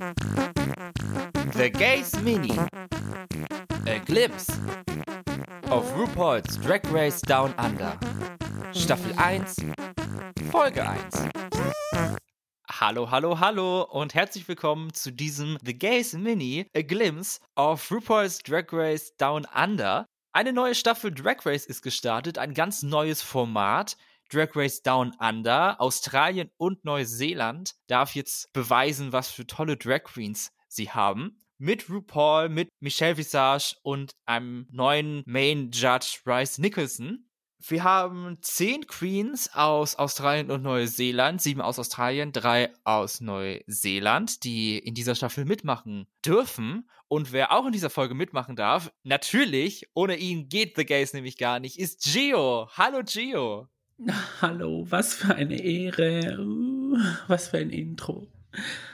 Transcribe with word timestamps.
The 0.00 1.70
Gays 1.70 2.18
Mini. 2.22 2.58
A 3.86 3.98
glimpse 3.98 4.48
of 5.70 5.84
RuPaul's 5.94 6.56
Drag 6.56 6.90
Race 6.90 7.20
Down 7.20 7.52
Under. 7.58 7.98
Staffel 8.72 9.12
1, 9.18 9.56
Folge 10.50 10.88
1. 10.88 11.28
Hallo, 12.70 13.10
hallo, 13.10 13.40
hallo 13.40 13.82
und 13.82 14.14
herzlich 14.14 14.48
willkommen 14.48 14.94
zu 14.94 15.12
diesem 15.12 15.58
The 15.62 15.74
Gays 15.74 16.14
Mini, 16.14 16.66
A 16.74 16.80
Glimpse 16.80 17.38
of 17.56 17.86
RuPaul's 17.90 18.38
Drag 18.38 18.72
Race 18.72 19.14
Down 19.18 19.46
Under. 19.54 20.06
Eine 20.32 20.54
neue 20.54 20.74
Staffel 20.74 21.12
Drag 21.12 21.44
Race 21.44 21.66
ist 21.66 21.82
gestartet, 21.82 22.38
ein 22.38 22.54
ganz 22.54 22.82
neues 22.82 23.20
Format. 23.20 23.98
Drag 24.32 24.54
Race 24.54 24.80
Down 24.80 25.12
Under, 25.18 25.80
Australien 25.80 26.50
und 26.56 26.84
Neuseeland 26.84 27.74
darf 27.88 28.14
jetzt 28.14 28.52
beweisen, 28.52 29.12
was 29.12 29.30
für 29.30 29.44
tolle 29.44 29.76
Drag 29.76 30.04
Queens 30.04 30.52
sie 30.68 30.90
haben. 30.90 31.36
Mit 31.58 31.90
RuPaul, 31.90 32.48
mit 32.48 32.68
Michelle 32.78 33.16
Visage 33.16 33.74
und 33.82 34.12
einem 34.26 34.68
neuen 34.70 35.24
Main 35.26 35.72
Judge 35.72 36.20
Bryce 36.24 36.58
Nicholson. 36.58 37.26
Wir 37.58 37.82
haben 37.84 38.38
zehn 38.40 38.86
Queens 38.86 39.52
aus 39.52 39.96
Australien 39.96 40.50
und 40.50 40.62
Neuseeland, 40.62 41.42
sieben 41.42 41.60
aus 41.60 41.78
Australien, 41.78 42.32
drei 42.32 42.72
aus 42.84 43.20
Neuseeland, 43.20 44.44
die 44.44 44.78
in 44.78 44.94
dieser 44.94 45.16
Staffel 45.16 45.44
mitmachen 45.44 46.06
dürfen. 46.24 46.88
Und 47.08 47.32
wer 47.32 47.52
auch 47.52 47.66
in 47.66 47.72
dieser 47.72 47.90
Folge 47.90 48.14
mitmachen 48.14 48.54
darf, 48.54 48.92
natürlich, 49.02 49.90
ohne 49.92 50.16
ihn 50.16 50.48
geht 50.48 50.76
The 50.76 50.86
Gays 50.86 51.12
nämlich 51.14 51.36
gar 51.36 51.58
nicht, 51.58 51.78
ist 51.78 52.04
Gio. 52.04 52.70
Hallo 52.76 53.02
Gio. 53.04 53.68
Hallo, 54.40 54.86
was 54.88 55.14
für 55.14 55.34
eine 55.34 55.60
Ehre. 55.62 56.38
Uh, 56.40 56.96
was 57.28 57.48
für 57.48 57.58
ein 57.58 57.70
Intro. 57.70 58.28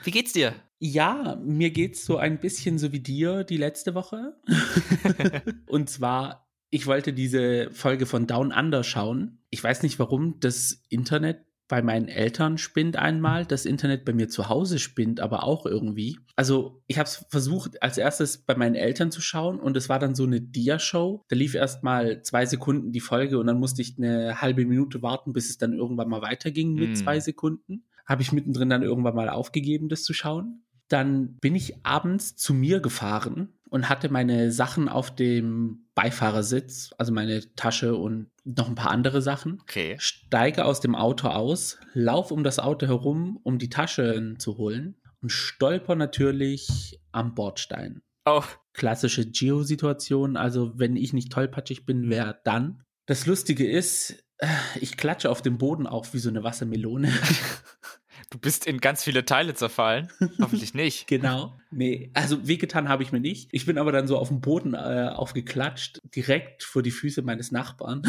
Wie 0.03 0.11
geht's 0.11 0.33
dir? 0.33 0.53
Ja, 0.79 1.39
mir 1.43 1.71
geht's 1.71 2.05
so 2.05 2.17
ein 2.17 2.39
bisschen 2.39 2.77
so 2.77 2.91
wie 2.91 2.99
dir 2.99 3.43
die 3.43 3.57
letzte 3.57 3.95
Woche. 3.95 4.35
Und 5.67 5.89
zwar, 5.89 6.47
ich 6.69 6.85
wollte 6.85 7.13
diese 7.13 7.71
Folge 7.71 8.05
von 8.05 8.27
Down 8.27 8.51
Under 8.51 8.83
schauen. 8.83 9.39
Ich 9.49 9.63
weiß 9.63 9.81
nicht 9.83 9.97
warum, 9.97 10.39
das 10.39 10.83
Internet 10.89 11.45
bei 11.67 11.81
meinen 11.81 12.07
Eltern 12.07 12.57
spinnt 12.57 12.95
einmal, 12.95 13.45
das 13.45 13.65
Internet 13.65 14.05
bei 14.05 14.13
mir 14.13 14.29
zu 14.29 14.49
Hause 14.49 14.79
spinnt 14.79 15.19
aber 15.19 15.43
auch 15.43 15.65
irgendwie. 15.65 16.17
Also 16.35 16.81
ich 16.87 16.97
habe 16.97 17.07
es 17.07 17.25
versucht 17.29 17.81
als 17.81 17.97
erstes 17.97 18.37
bei 18.37 18.55
meinen 18.55 18.75
Eltern 18.75 19.11
zu 19.11 19.21
schauen 19.21 19.59
und 19.59 19.75
es 19.75 19.89
war 19.89 19.99
dann 19.99 20.15
so 20.15 20.23
eine 20.23 20.39
Dia-Show. 20.39 21.25
Da 21.27 21.35
lief 21.35 21.55
erst 21.55 21.83
mal 21.83 22.21
zwei 22.21 22.45
Sekunden 22.45 22.91
die 22.91 22.99
Folge 22.99 23.37
und 23.37 23.47
dann 23.47 23.59
musste 23.59 23.81
ich 23.81 23.97
eine 23.97 24.41
halbe 24.41 24.65
Minute 24.65 25.01
warten, 25.01 25.33
bis 25.33 25.49
es 25.49 25.57
dann 25.57 25.73
irgendwann 25.73 26.09
mal 26.09 26.21
weiterging 26.21 26.73
mit 26.73 26.91
mm. 26.91 26.95
zwei 26.95 27.19
Sekunden. 27.19 27.83
Habe 28.05 28.21
ich 28.21 28.31
mittendrin 28.31 28.69
dann 28.69 28.83
irgendwann 28.83 29.15
mal 29.15 29.29
aufgegeben, 29.29 29.89
das 29.89 30.03
zu 30.03 30.13
schauen. 30.13 30.63
Dann 30.87 31.35
bin 31.41 31.55
ich 31.55 31.85
abends 31.85 32.37
zu 32.37 32.53
mir 32.53 32.79
gefahren 32.79 33.56
und 33.69 33.89
hatte 33.89 34.09
meine 34.09 34.51
Sachen 34.51 34.89
auf 34.89 35.13
dem 35.13 35.87
Beifahrersitz, 35.95 36.91
also 36.97 37.11
meine 37.11 37.53
Tasche 37.55 37.95
und 37.95 38.29
noch 38.43 38.67
ein 38.67 38.75
paar 38.75 38.91
andere 38.91 39.21
Sachen. 39.21 39.59
Okay. 39.61 39.95
Steige 39.99 40.65
aus 40.65 40.79
dem 40.79 40.95
Auto 40.95 41.27
aus, 41.27 41.79
lauf 41.93 42.31
um 42.31 42.43
das 42.43 42.59
Auto 42.59 42.87
herum, 42.87 43.39
um 43.43 43.57
die 43.57 43.69
Taschen 43.69 44.39
zu 44.39 44.57
holen 44.57 44.95
und 45.21 45.31
stolper 45.31 45.95
natürlich 45.95 46.99
am 47.11 47.35
Bordstein. 47.35 48.01
Oh. 48.25 48.43
Klassische 48.73 49.25
Geo-Situation, 49.25 50.37
also 50.37 50.77
wenn 50.77 50.95
ich 50.95 51.13
nicht 51.13 51.31
tollpatschig 51.31 51.85
bin, 51.85 52.09
wer 52.09 52.33
dann? 52.43 52.83
Das 53.05 53.25
Lustige 53.25 53.69
ist, 53.69 54.23
äh, 54.37 54.47
ich 54.79 54.97
klatsche 54.97 55.29
auf 55.29 55.41
dem 55.41 55.57
Boden 55.57 55.87
auf 55.87 56.13
wie 56.13 56.19
so 56.19 56.29
eine 56.29 56.43
Wassermelone. 56.43 57.11
Du 58.29 58.39
bist 58.39 58.67
in 58.67 58.79
ganz 58.81 59.03
viele 59.03 59.23
Teile 59.23 59.53
zerfallen. 59.53 60.09
Hoffentlich 60.41 60.73
nicht. 60.73 61.07
genau. 61.07 61.57
Nee, 61.71 62.11
also 62.13 62.45
wehgetan 62.45 62.89
habe 62.89 63.03
ich 63.03 63.13
mir 63.13 63.21
nicht. 63.21 63.47
Ich 63.53 63.65
bin 63.65 63.77
aber 63.77 63.93
dann 63.93 64.07
so 64.07 64.17
auf 64.17 64.27
dem 64.27 64.41
Boden 64.41 64.73
äh, 64.73 65.11
aufgeklatscht, 65.13 66.01
direkt 66.15 66.63
vor 66.63 66.81
die 66.81 66.91
Füße 66.91 67.21
meines 67.21 67.51
Nachbarn, 67.51 68.01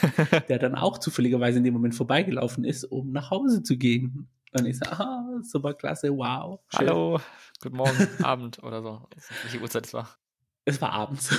der 0.48 0.58
dann 0.58 0.76
auch 0.76 0.98
zufälligerweise 0.98 1.58
in 1.58 1.64
dem 1.64 1.74
Moment 1.74 1.96
vorbeigelaufen 1.96 2.64
ist, 2.64 2.84
um 2.84 3.10
nach 3.10 3.30
Hause 3.30 3.62
zu 3.64 3.76
gehen. 3.76 4.28
Und 4.52 4.66
ich 4.66 4.78
so, 4.78 4.86
ah, 4.86 5.40
super 5.42 5.74
klasse, 5.74 6.16
wow. 6.16 6.60
Schön. 6.68 6.88
Hallo, 6.88 7.20
guten 7.60 7.76
Morgen, 7.76 8.08
Abend 8.22 8.62
oder 8.62 8.82
so. 8.82 9.08
Welche 9.42 9.60
Uhrzeit 9.60 9.86
es 9.86 9.94
war? 9.94 10.16
Es 10.64 10.80
war 10.80 10.92
abends. 10.92 11.36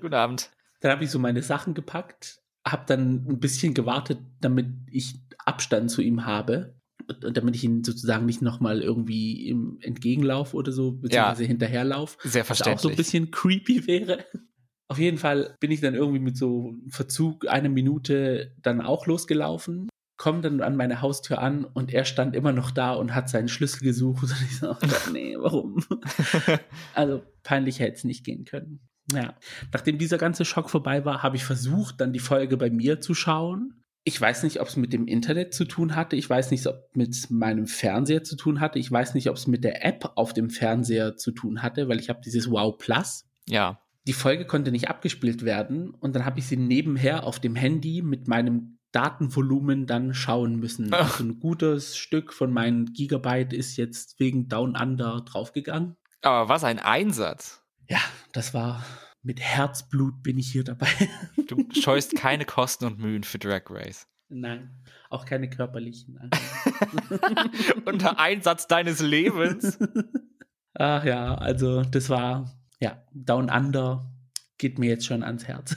guten 0.00 0.14
Abend. 0.14 0.50
Dann 0.80 0.92
habe 0.92 1.04
ich 1.04 1.10
so 1.10 1.18
meine 1.18 1.42
Sachen 1.42 1.74
gepackt, 1.74 2.40
habe 2.66 2.84
dann 2.86 3.26
ein 3.28 3.40
bisschen 3.40 3.74
gewartet, 3.74 4.20
damit 4.40 4.68
ich 4.90 5.20
Abstand 5.44 5.90
zu 5.90 6.02
ihm 6.02 6.24
habe 6.24 6.77
damit 7.20 7.56
ich 7.56 7.64
ihn 7.64 7.84
sozusagen 7.84 8.26
nicht 8.26 8.42
nochmal 8.42 8.82
irgendwie 8.82 9.48
im 9.48 9.78
Entgegenlauf 9.80 10.54
oder 10.54 10.72
so, 10.72 10.92
beziehungsweise 10.92 11.42
ja, 11.42 11.48
hinterherlauf. 11.48 12.18
Sehr 12.22 12.44
verständlich. 12.44 12.74
Was 12.74 12.80
auch 12.80 12.82
so 12.82 12.88
ein 12.90 12.96
bisschen 12.96 13.30
creepy 13.30 13.86
wäre. 13.86 14.24
Auf 14.90 14.98
jeden 14.98 15.18
Fall 15.18 15.54
bin 15.60 15.70
ich 15.70 15.80
dann 15.82 15.94
irgendwie 15.94 16.18
mit 16.18 16.38
so 16.38 16.74
Verzug 16.88 17.46
eine 17.46 17.68
Minute 17.68 18.54
dann 18.62 18.80
auch 18.80 19.06
losgelaufen, 19.06 19.90
komme 20.16 20.40
dann 20.40 20.62
an 20.62 20.76
meine 20.76 21.02
Haustür 21.02 21.40
an 21.40 21.64
und 21.66 21.92
er 21.92 22.06
stand 22.06 22.34
immer 22.34 22.52
noch 22.52 22.70
da 22.70 22.94
und 22.94 23.14
hat 23.14 23.28
seinen 23.28 23.48
Schlüssel 23.48 23.80
gesucht. 23.80 24.22
Und 24.22 24.42
ich 24.42 24.58
so, 24.58 24.70
oh, 24.70 25.10
nee, 25.12 25.36
warum? 25.38 25.84
also 26.94 27.22
peinlich 27.42 27.80
hätte 27.80 27.96
es 27.96 28.04
nicht 28.04 28.24
gehen 28.24 28.46
können. 28.46 28.80
Ja, 29.12 29.34
nachdem 29.72 29.98
dieser 29.98 30.18
ganze 30.18 30.44
Schock 30.44 30.68
vorbei 30.68 31.04
war, 31.04 31.22
habe 31.22 31.36
ich 31.36 31.44
versucht, 31.44 32.00
dann 32.00 32.12
die 32.12 32.18
Folge 32.18 32.56
bei 32.56 32.68
mir 32.68 33.00
zu 33.00 33.14
schauen 33.14 33.77
ich 34.04 34.20
weiß 34.20 34.42
nicht, 34.42 34.60
ob 34.60 34.68
es 34.68 34.76
mit 34.76 34.92
dem 34.92 35.06
Internet 35.06 35.52
zu 35.52 35.64
tun 35.64 35.94
hatte. 35.94 36.16
Ich 36.16 36.28
weiß 36.28 36.50
nicht, 36.50 36.66
ob 36.66 36.76
es 36.76 36.96
mit 36.96 37.30
meinem 37.30 37.66
Fernseher 37.66 38.24
zu 38.24 38.36
tun 38.36 38.60
hatte. 38.60 38.78
Ich 38.78 38.90
weiß 38.90 39.14
nicht, 39.14 39.28
ob 39.28 39.36
es 39.36 39.46
mit 39.46 39.64
der 39.64 39.84
App 39.84 40.12
auf 40.14 40.32
dem 40.32 40.50
Fernseher 40.50 41.16
zu 41.16 41.32
tun 41.32 41.62
hatte, 41.62 41.88
weil 41.88 42.00
ich 42.00 42.08
habe 42.08 42.20
dieses 42.24 42.50
Wow 42.50 42.78
Plus. 42.78 43.26
Ja. 43.46 43.80
Die 44.06 44.12
Folge 44.14 44.46
konnte 44.46 44.72
nicht 44.72 44.88
abgespielt 44.88 45.44
werden 45.44 45.90
und 45.90 46.16
dann 46.16 46.24
habe 46.24 46.38
ich 46.38 46.46
sie 46.46 46.56
nebenher 46.56 47.24
auf 47.24 47.40
dem 47.40 47.54
Handy 47.54 48.00
mit 48.00 48.28
meinem 48.28 48.78
Datenvolumen 48.92 49.86
dann 49.86 50.14
schauen 50.14 50.56
müssen. 50.56 50.88
Ach. 50.92 51.12
Also 51.12 51.24
ein 51.24 51.40
gutes 51.40 51.96
Stück 51.96 52.32
von 52.32 52.52
meinen 52.52 52.92
Gigabyte 52.92 53.52
ist 53.52 53.76
jetzt 53.76 54.18
wegen 54.18 54.48
Down 54.48 54.76
Under 54.76 55.20
draufgegangen. 55.26 55.96
Aber 56.22 56.48
was 56.48 56.64
ein 56.64 56.78
Einsatz. 56.78 57.62
Ja, 57.88 58.00
das 58.32 58.54
war 58.54 58.84
mit 59.28 59.40
Herzblut 59.40 60.22
bin 60.22 60.38
ich 60.38 60.50
hier 60.50 60.64
dabei. 60.64 60.88
Du 61.48 61.64
scheust 61.80 62.16
keine 62.16 62.44
Kosten 62.44 62.86
und 62.86 62.98
Mühen 62.98 63.24
für 63.24 63.38
Drag 63.38 63.62
Race. 63.70 64.06
Nein, 64.28 64.70
auch 65.08 65.24
keine 65.24 65.48
körperlichen. 65.48 66.18
Unter 67.84 68.18
Einsatz 68.18 68.66
deines 68.66 69.00
Lebens. 69.00 69.78
Ach 70.74 71.04
ja, 71.04 71.34
also 71.34 71.82
das 71.82 72.10
war, 72.10 72.58
ja, 72.80 73.02
Down 73.12 73.50
Under 73.50 74.10
geht 74.58 74.78
mir 74.78 74.88
jetzt 74.88 75.06
schon 75.06 75.22
ans 75.22 75.46
Herz. 75.46 75.76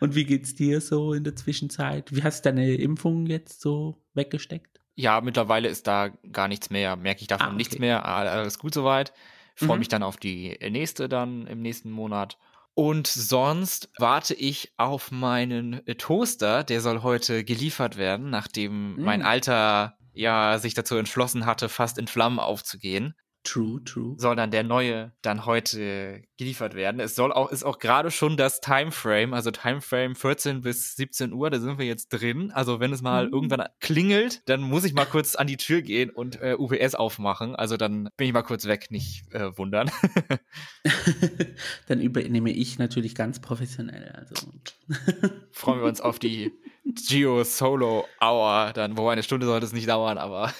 Und 0.00 0.14
wie 0.14 0.24
geht's 0.24 0.54
dir 0.54 0.80
so 0.80 1.12
in 1.12 1.24
der 1.24 1.36
Zwischenzeit? 1.36 2.14
Wie 2.14 2.22
hast 2.22 2.44
du 2.44 2.50
deine 2.50 2.74
Impfung 2.74 3.26
jetzt 3.26 3.60
so 3.60 4.02
weggesteckt? 4.14 4.80
Ja, 4.94 5.20
mittlerweile 5.20 5.68
ist 5.68 5.86
da 5.86 6.08
gar 6.08 6.48
nichts 6.48 6.70
mehr. 6.70 6.96
Merke 6.96 7.22
ich 7.22 7.26
davon 7.28 7.46
ah, 7.46 7.48
okay. 7.50 7.56
nichts 7.56 7.78
mehr. 7.78 8.04
Alles 8.04 8.58
gut 8.58 8.74
soweit. 8.74 9.12
Freue 9.54 9.74
mhm. 9.74 9.78
mich 9.80 9.88
dann 9.88 10.02
auf 10.02 10.16
die 10.16 10.58
nächste 10.70 11.08
dann 11.08 11.46
im 11.46 11.60
nächsten 11.60 11.90
Monat. 11.90 12.38
Und 12.74 13.06
sonst 13.06 13.90
warte 13.98 14.34
ich 14.34 14.72
auf 14.78 15.10
meinen 15.10 15.86
äh, 15.86 15.94
Toaster, 15.94 16.64
der 16.64 16.80
soll 16.80 17.02
heute 17.02 17.44
geliefert 17.44 17.96
werden, 17.96 18.30
nachdem 18.30 18.94
mhm. 18.94 19.04
mein 19.04 19.22
Alter 19.22 19.98
ja 20.14 20.58
sich 20.58 20.74
dazu 20.74 20.96
entschlossen 20.96 21.44
hatte, 21.46 21.68
fast 21.68 21.98
in 21.98 22.06
Flammen 22.06 22.38
aufzugehen. 22.38 23.14
True, 23.44 23.82
true. 23.84 24.14
Soll 24.18 24.36
dann 24.36 24.52
der 24.52 24.62
neue 24.62 25.12
dann 25.20 25.46
heute 25.46 26.22
geliefert 26.38 26.74
werden. 26.74 27.00
Es 27.00 27.16
soll 27.16 27.32
auch, 27.32 27.50
ist 27.50 27.64
auch 27.64 27.80
gerade 27.80 28.12
schon 28.12 28.36
das 28.36 28.60
Timeframe, 28.60 29.34
also 29.34 29.50
Timeframe 29.50 30.14
14 30.14 30.60
bis 30.60 30.94
17 30.94 31.32
Uhr, 31.32 31.50
da 31.50 31.58
sind 31.58 31.78
wir 31.78 31.86
jetzt 31.86 32.08
drin. 32.10 32.52
Also 32.52 32.78
wenn 32.78 32.92
es 32.92 33.02
mal 33.02 33.26
mhm. 33.26 33.32
irgendwann 33.32 33.64
klingelt, 33.80 34.48
dann 34.48 34.60
muss 34.60 34.84
ich 34.84 34.94
mal 34.94 35.06
kurz 35.06 35.34
an 35.34 35.48
die 35.48 35.56
Tür 35.56 35.82
gehen 35.82 36.10
und 36.10 36.40
äh, 36.40 36.54
UPS 36.56 36.94
aufmachen. 36.94 37.56
Also 37.56 37.76
dann 37.76 38.08
bin 38.16 38.28
ich 38.28 38.32
mal 38.32 38.42
kurz 38.42 38.66
weg, 38.66 38.90
nicht 38.90 39.32
äh, 39.34 39.56
wundern. 39.58 39.90
dann 41.88 42.00
übernehme 42.00 42.50
ich 42.50 42.78
natürlich 42.78 43.14
ganz 43.16 43.40
professionell. 43.40 44.12
Also. 44.12 44.52
Freuen 45.50 45.80
wir 45.80 45.86
uns 45.86 46.00
auf 46.00 46.18
die 46.20 46.52
Geo 46.84 47.44
Solo 47.44 48.06
Hour, 48.20 48.72
dann, 48.74 48.96
wo 48.96 49.08
eine 49.08 49.22
Stunde 49.22 49.46
sollte 49.46 49.66
es 49.66 49.72
nicht 49.72 49.88
dauern, 49.88 50.18
aber 50.18 50.52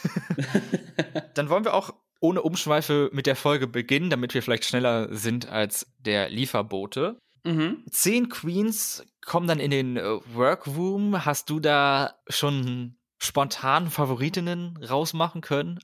dann 1.35 1.49
wollen 1.49 1.65
wir 1.65 1.75
auch 1.75 1.95
ohne 2.23 2.43
Umschweife 2.43 3.11
mit 3.13 3.27
der 3.27 3.37
Folge 3.37 3.67
beginnen, 3.67 4.09
damit 4.09 4.33
wir 4.33 4.43
vielleicht 4.43 4.65
schneller 4.65 5.13
sind 5.15 5.49
als 5.49 5.93
der 5.99 6.31
Lieferbote. 6.31 7.19
Mhm. 7.45 7.85
Zehn 7.91 8.29
Queens 8.29 9.05
kommen 9.25 9.49
dann 9.49 9.59
in 9.59 9.73
den 9.73 9.97
äh, 9.97 10.03
Workroom. 10.33 11.25
Hast 11.25 11.51
du 11.51 11.59
da 11.59 12.15
schon 12.29 12.97
spontan 13.19 13.91
Favoritinnen 13.91 14.77
rausmachen 14.77 15.41
können? 15.41 15.81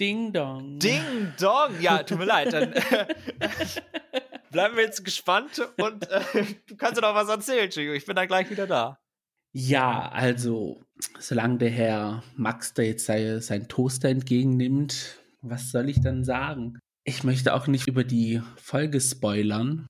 Ding 0.00 0.32
Dong. 0.32 0.78
Ding 0.78 1.32
Dong. 1.40 1.80
Ja, 1.80 2.02
tut 2.04 2.18
mir 2.18 2.24
leid. 2.24 2.52
Dann 2.52 2.72
äh, 2.72 3.06
bleiben 4.52 4.76
wir 4.76 4.84
jetzt 4.84 5.04
gespannt 5.04 5.60
und 5.78 6.08
äh, 6.10 6.44
du 6.66 6.76
kannst 6.76 6.96
dir 6.96 7.02
noch 7.02 7.14
was 7.14 7.28
erzählen, 7.28 7.70
Chico. 7.70 7.92
Ich 7.92 8.06
bin 8.06 8.14
dann 8.14 8.28
gleich 8.28 8.48
wieder 8.50 8.68
da. 8.68 9.00
Ja, 9.56 10.08
also, 10.08 10.82
solange 11.20 11.58
der 11.58 11.70
Herr 11.70 12.24
Max 12.36 12.74
da 12.74 12.82
jetzt 12.82 13.06
sei, 13.06 13.38
seinen 13.38 13.68
Toaster 13.68 14.08
entgegennimmt, 14.08 15.20
was 15.42 15.70
soll 15.70 15.88
ich 15.88 16.00
dann 16.00 16.24
sagen? 16.24 16.78
Ich 17.04 17.22
möchte 17.22 17.54
auch 17.54 17.68
nicht 17.68 17.86
über 17.86 18.02
die 18.02 18.42
Folge 18.56 19.00
spoilern. 19.00 19.86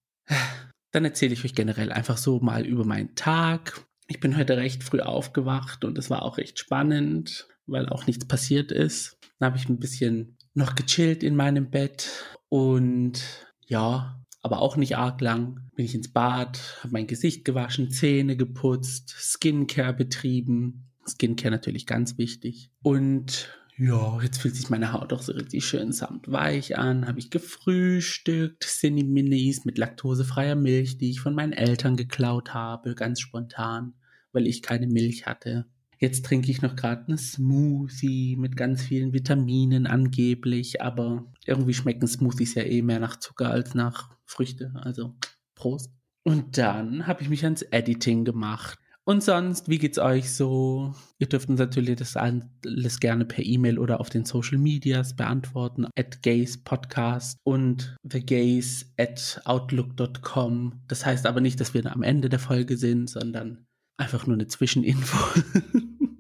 Dann 0.93 1.05
erzähle 1.07 1.33
ich 1.33 1.45
euch 1.45 1.55
generell 1.55 1.93
einfach 1.93 2.19
so 2.19 2.41
mal 2.41 2.67
über 2.67 2.85
meinen 2.85 3.15
Tag. 3.15 3.85
Ich 4.07 4.21
bin 4.21 4.37
heute 4.37 4.59
recht 4.59 4.85
früh 4.85 5.01
aufgewacht 5.01 5.85
und 5.85 5.97
es 5.97 6.11
war 6.11 6.23
auch 6.23 6.37
recht 6.37 6.59
spannend, 6.59 7.49
weil 7.67 7.89
auch 7.89 8.07
nichts 8.07 8.29
passiert 8.29 8.71
ist. 8.71 9.17
Dann 9.39 9.47
habe 9.47 9.57
ich 9.57 9.69
ein 9.69 9.81
bisschen 9.81 10.37
noch 10.53 10.75
gechillt 10.75 11.23
in 11.23 11.37
meinem 11.37 11.71
Bett 11.71 12.11
und 12.51 13.23
ja, 13.67 14.23
aber 14.45 14.61
auch 14.61 14.77
nicht 14.77 14.97
arg 14.97 15.21
lang. 15.23 15.71
Bin 15.75 15.87
ich 15.87 15.95
ins 15.95 16.13
Bad, 16.13 16.61
habe 16.83 16.93
mein 16.93 17.07
Gesicht 17.07 17.45
gewaschen, 17.47 17.91
Zähne 17.91 18.37
geputzt, 18.37 19.15
Skincare 19.19 19.95
betrieben. 19.95 20.91
Skincare 21.09 21.51
natürlich 21.51 21.87
ganz 21.87 22.19
wichtig. 22.19 22.71
Und 22.83 23.49
ja, 23.79 24.21
jetzt 24.23 24.43
fühlt 24.43 24.55
sich 24.55 24.69
meine 24.69 24.93
Haut 24.93 25.15
auch 25.15 25.23
so 25.23 25.33
richtig 25.33 25.65
schön 25.65 25.93
samtweich 25.93 26.77
an. 26.77 27.09
Habe 27.09 27.19
ich 27.19 27.31
gefrühstückt, 27.31 28.65
Cinni-Minis 28.65 29.65
mit 29.65 29.79
laktosefreier 29.79 30.57
Milch, 30.57 30.99
die 30.99 31.11
ich 31.11 31.21
von 31.21 31.35
meinen 31.35 31.55
Eltern 31.55 31.97
geklaut 31.97 32.53
habe, 32.53 32.95
ganz 32.95 33.21
spontan, 33.21 33.95
weil 34.33 34.47
ich 34.47 34.61
keine 34.61 34.87
Milch 34.87 35.25
hatte. 35.25 35.65
Jetzt 35.99 36.27
trinke 36.27 36.51
ich 36.51 36.61
noch 36.61 36.77
gerade 36.77 37.07
einen 37.09 37.19
Smoothie 37.19 38.37
mit 38.37 38.59
ganz 38.59 38.83
vielen 38.83 39.15
Vitaminen 39.15 39.87
angeblich, 39.87 40.83
aber 40.83 41.25
irgendwie 41.47 41.73
schmecken 41.73 42.07
Smoothies 42.07 42.55
ja 42.55 42.63
eh 42.63 42.83
mehr 42.83 43.01
nach 43.01 43.19
Zucker 43.19 43.51
als 43.51 43.75
nach 43.75 44.14
Früchte. 44.27 44.73
Also 44.75 45.15
Prost. 45.55 45.91
Und 46.25 46.57
dann 46.59 47.07
habe 47.07 47.23
ich 47.23 47.29
mich 47.29 47.45
ans 47.45 47.63
Editing 47.63 48.25
gemacht. 48.25 48.79
Und 49.07 49.23
sonst, 49.23 49.69
wie 49.69 49.77
geht's 49.77 49.99
euch 49.99 50.33
so? 50.33 50.95
Ihr 51.19 51.29
dürft 51.29 51.51
uns 51.51 51.59
natürlich 51.59 51.97
das 51.97 52.17
alles 52.17 53.01
gerne 53.01 53.27
per 53.27 53.45
E-Mail 53.45 53.79
oder 53.79 54.01
auf 54.01 54.09
den 54.09 54.25
Social 54.25 54.57
Medias 54.57 55.15
beantworten. 55.15 55.87
At 55.95 56.23
Gays 56.23 56.65
Podcast 56.65 57.39
und 57.45 57.95
thegays 58.09 58.95
at 58.99 59.43
outlook.com. 59.45 60.81
Das 60.89 61.05
heißt 61.05 61.27
aber 61.27 61.43
nicht, 61.43 61.61
dass 61.61 61.75
wir 61.75 61.85
am 61.93 62.03
Ende 62.03 62.31
der 62.31 62.39
Folge 62.39 62.79
sind, 62.79 63.11
sondern 63.11 63.67
einfach 63.99 64.27
nur 64.27 64.37
eine 64.37 64.47
Zwischeninfo. 64.47 65.19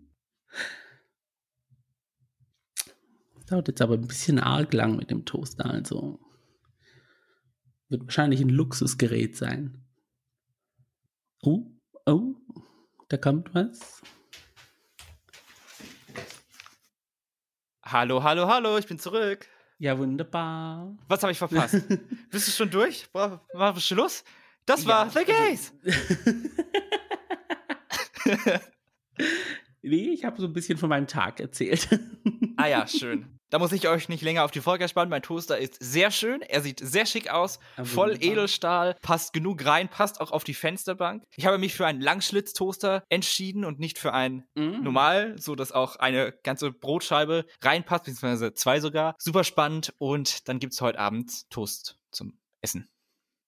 Dauert 3.47 3.69
jetzt 3.69 3.81
aber 3.81 3.95
ein 3.95 4.07
bisschen 4.07 4.39
arg 4.39 4.75
lang 4.75 4.97
mit 4.97 5.11
dem 5.11 5.25
Toaster, 5.25 5.65
also 5.65 6.19
wird 7.95 8.07
wahrscheinlich 8.07 8.41
ein 8.41 8.49
Luxusgerät 8.49 9.37
sein. 9.37 9.81
Oh, 11.43 11.65
oh, 12.07 12.35
da 13.09 13.17
kommt 13.17 13.55
was. 13.55 14.03
Hallo, 17.85 18.23
hallo, 18.25 18.49
hallo, 18.49 18.79
ich 18.79 18.87
bin 18.87 18.99
zurück. 18.99 19.47
Ja, 19.79 19.97
wunderbar. 19.97 20.97
Was 21.07 21.23
habe 21.23 21.31
ich 21.33 21.39
verpasst? 21.39 21.85
Bist 22.31 22.49
du 22.49 22.53
schon 22.53 22.71
durch? 22.71 23.09
War, 23.13 23.47
war 23.53 23.79
Schluss? 23.79 24.25
Das 24.67 24.85
war 24.87 25.07
ja, 25.07 25.11
The 25.11 25.25
Gays. 25.25 25.73
nee, 29.85 30.11
ich 30.11 30.25
habe 30.25 30.41
so 30.41 30.47
ein 30.47 30.53
bisschen 30.53 30.79
von 30.79 30.89
meinem 30.89 31.07
Tag 31.07 31.41
erzählt. 31.41 31.89
ah 32.57 32.67
ja, 32.67 32.87
schön. 32.87 33.35
Da 33.51 33.61
muss 33.61 33.71
ich 33.71 33.87
euch 33.87 34.09
nicht 34.09 34.23
länger 34.23 34.45
auf 34.45 34.51
die 34.51 34.61
Folge 34.61 34.89
spannen. 34.89 35.11
Mein 35.11 35.23
Toaster 35.23 35.57
ist 35.57 35.77
sehr 35.79 36.11
schön. 36.11 36.43
Er 36.43 36.61
sieht 36.61 36.81
sehr 36.81 37.07
schick 37.07 37.31
aus. 37.31 37.61
Aber 37.77 37.87
voll 37.87 38.11
wunderbar. 38.15 38.33
Edelstahl. 38.33 38.97
Passt 39.01 39.33
genug 39.33 39.65
rein. 39.65 39.89
Passt 39.89 40.21
auch 40.21 40.33
auf 40.33 40.43
die 40.43 40.55
Fensterbank. 40.55 41.23
Ich 41.37 41.47
habe 41.47 41.59
mich 41.59 41.75
für 41.75 41.87
einen 41.87 42.01
Langschlitztoaster 42.01 43.05
entschieden 43.11 43.65
und 43.65 43.79
nicht 43.79 44.01
für 44.01 44.13
einen 44.13 44.45
mm. 44.57 44.83
normal, 44.83 45.37
so 45.39 45.55
dass 45.55 45.71
auch 45.71 45.95
eine 45.97 46.35
ganze 46.43 46.73
Brotscheibe 46.73 47.45
reinpasst, 47.63 48.07
beziehungsweise 48.07 48.55
zwei 48.55 48.81
sogar. 48.81 49.15
Super 49.19 49.45
spannend. 49.45 49.95
Und 49.99 50.49
dann 50.49 50.59
gibt 50.59 50.73
es 50.73 50.81
heute 50.81 50.99
Abend 50.99 51.49
Toast 51.51 52.01
zum 52.11 52.37
Essen. 52.61 52.89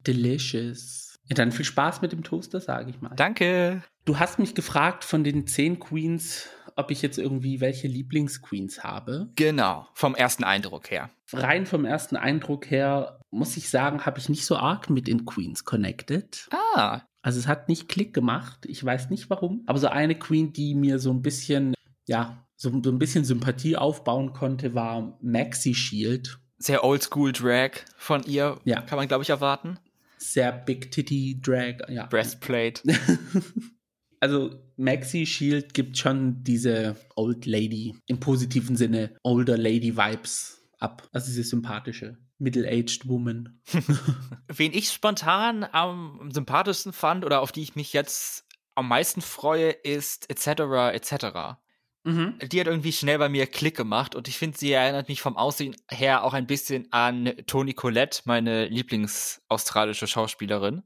Delicious. 0.06 1.19
Ja, 1.25 1.35
dann 1.35 1.50
viel 1.50 1.65
Spaß 1.65 2.03
mit 2.03 2.12
dem 2.12 2.23
Toaster, 2.23 2.61
sage 2.61 2.91
ich 2.91 3.00
mal. 3.00 3.17
Danke. 3.17 3.83
Du 4.06 4.20
hast 4.20 4.38
mich 4.38 4.55
gefragt 4.55 5.03
von 5.03 5.25
den 5.25 5.49
zehn 5.49 5.81
Queens, 5.81 6.49
ob 6.76 6.93
ich 6.93 7.03
jetzt 7.03 7.19
irgendwie 7.19 7.61
welche 7.61 7.88
Lieblingsqueens 7.88 8.85
habe. 8.85 9.32
Genau, 9.35 9.88
vom 9.94 10.14
ersten 10.14 10.44
Eindruck 10.44 10.93
her. 10.93 11.11
Rein 11.32 11.67
vom 11.67 11.85
ersten 11.85 12.14
Eindruck 12.14 12.70
her, 12.70 13.19
muss 13.32 13.56
ich 13.56 13.69
sagen, 13.69 14.06
habe 14.06 14.20
ich 14.20 14.29
nicht 14.29 14.47
so 14.47 14.56
arg 14.56 14.91
mit 14.91 15.08
den 15.08 15.25
Queens 15.25 15.64
connected. 15.64 16.49
Ah. 16.53 17.00
Also 17.20 17.41
es 17.41 17.49
hat 17.49 17.69
nicht 17.69 17.88
Klick 17.88 18.14
gemacht. 18.14 18.64
Ich 18.67 18.85
weiß 18.85 19.11
nicht 19.11 19.29
warum. 19.29 19.64
Aber 19.67 19.81
so 19.81 19.88
eine 19.88 20.17
Queen, 20.17 20.52
die 20.52 20.76
mir 20.76 21.00
so 21.00 21.11
ein 21.11 21.20
bisschen, 21.20 21.75
ja, 22.06 22.47
so, 22.55 22.70
so 22.85 22.91
ein 22.93 23.00
bisschen 23.00 23.25
Sympathie 23.25 23.76
aufbauen 23.76 24.32
konnte, 24.32 24.76
war 24.76 25.19
Maxi 25.20 25.75
Shield. 25.75 26.38
Sehr 26.59 26.85
oldschool 26.85 27.32
Drag 27.32 27.73
von 27.97 28.23
ihr. 28.23 28.61
Ja. 28.62 28.82
Kann 28.82 28.99
man, 28.99 29.09
glaube 29.09 29.25
ich, 29.25 29.31
erwarten. 29.31 29.81
Sehr 30.17 30.52
Big 30.52 30.93
Titty 30.93 31.41
Drag, 31.43 31.88
ja. 31.88 32.06
Breastplate. 32.06 32.82
also 34.20 34.50
Maxi 34.76 35.26
Shield 35.26 35.74
gibt 35.74 35.98
schon 35.98 36.42
diese 36.42 36.96
Old 37.16 37.46
Lady, 37.46 37.94
im 38.06 38.20
positiven 38.20 38.76
Sinne, 38.76 39.16
Older 39.22 39.56
Lady 39.56 39.96
Vibes 39.96 40.62
ab. 40.78 41.08
Also 41.12 41.26
diese 41.26 41.44
sympathische 41.44 42.18
Middle-aged 42.38 43.08
Woman. 43.08 43.60
Wen 44.48 44.72
ich 44.72 44.90
spontan 44.90 45.64
am 45.64 46.30
sympathischsten 46.32 46.92
fand 46.92 47.24
oder 47.24 47.40
auf 47.40 47.52
die 47.52 47.62
ich 47.62 47.76
mich 47.76 47.92
jetzt 47.92 48.44
am 48.74 48.88
meisten 48.88 49.22
freue, 49.22 49.70
ist 49.70 50.28
etc. 50.30 50.94
etc. 50.94 51.58
Mhm. 52.04 52.38
Die 52.40 52.60
hat 52.60 52.66
irgendwie 52.66 52.92
schnell 52.92 53.18
bei 53.18 53.28
mir 53.28 53.46
Klick 53.46 53.76
gemacht 53.76 54.14
und 54.14 54.28
ich 54.28 54.38
finde, 54.38 54.58
sie 54.58 54.70
erinnert 54.72 55.08
mich 55.08 55.22
vom 55.22 55.36
Aussehen 55.36 55.74
her 55.90 56.24
auch 56.24 56.34
ein 56.34 56.46
bisschen 56.46 56.86
an 56.92 57.32
Toni 57.46 57.72
Collette, 57.72 58.22
meine 58.26 58.66
Lieblingsaustralische 58.66 60.06
Schauspielerin. 60.06 60.82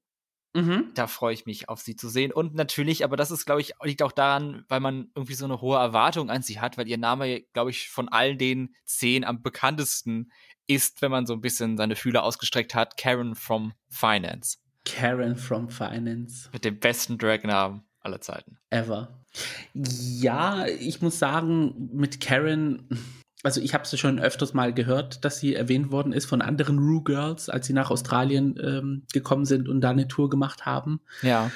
Mhm. 0.54 0.90
Da 0.94 1.06
freue 1.06 1.34
ich 1.34 1.46
mich 1.46 1.68
auf 1.68 1.80
sie 1.80 1.96
zu 1.96 2.08
sehen. 2.08 2.32
Und 2.32 2.54
natürlich, 2.54 3.04
aber 3.04 3.16
das 3.16 3.30
ist, 3.30 3.46
glaube 3.46 3.60
ich, 3.60 3.74
liegt 3.82 4.02
auch 4.02 4.12
daran, 4.12 4.64
weil 4.68 4.80
man 4.80 5.10
irgendwie 5.14 5.34
so 5.34 5.44
eine 5.44 5.60
hohe 5.60 5.78
Erwartung 5.78 6.30
an 6.30 6.42
sie 6.42 6.60
hat, 6.60 6.76
weil 6.76 6.88
ihr 6.88 6.98
Name, 6.98 7.42
glaube 7.52 7.70
ich, 7.70 7.88
von 7.88 8.08
all 8.08 8.36
den 8.36 8.74
zehn 8.84 9.24
am 9.24 9.42
bekanntesten 9.42 10.32
ist, 10.66 11.02
wenn 11.02 11.10
man 11.10 11.26
so 11.26 11.34
ein 11.34 11.40
bisschen 11.40 11.76
seine 11.76 11.96
Fühler 11.96 12.24
ausgestreckt 12.24 12.74
hat, 12.74 12.96
Karen 12.96 13.34
from 13.34 13.72
Finance. 13.88 14.58
Karen 14.84 15.36
from 15.36 15.68
Finance. 15.68 16.48
Mit 16.52 16.64
dem 16.64 16.78
besten 16.78 17.18
Drag-Namen 17.18 17.82
aller 18.00 18.20
Zeiten. 18.20 18.58
Ever. 18.70 19.24
Ja, 19.74 20.66
ich 20.66 21.00
muss 21.00 21.18
sagen, 21.18 21.90
mit 21.92 22.20
Karen, 22.20 22.88
also 23.42 23.60
ich 23.60 23.74
habe 23.74 23.84
es 23.84 23.98
schon 23.98 24.18
öfters 24.18 24.54
mal 24.54 24.74
gehört, 24.74 25.24
dass 25.24 25.38
sie 25.38 25.54
erwähnt 25.54 25.90
worden 25.90 26.12
ist 26.12 26.26
von 26.26 26.42
anderen 26.42 26.78
Rue 26.78 27.02
Girls, 27.02 27.48
als 27.48 27.66
sie 27.66 27.72
nach 27.72 27.90
Australien 27.90 28.58
ähm, 28.62 29.02
gekommen 29.12 29.44
sind 29.44 29.68
und 29.68 29.80
da 29.80 29.90
eine 29.90 30.08
Tour 30.08 30.28
gemacht 30.28 30.66
haben. 30.66 31.00
Ja. 31.22 31.50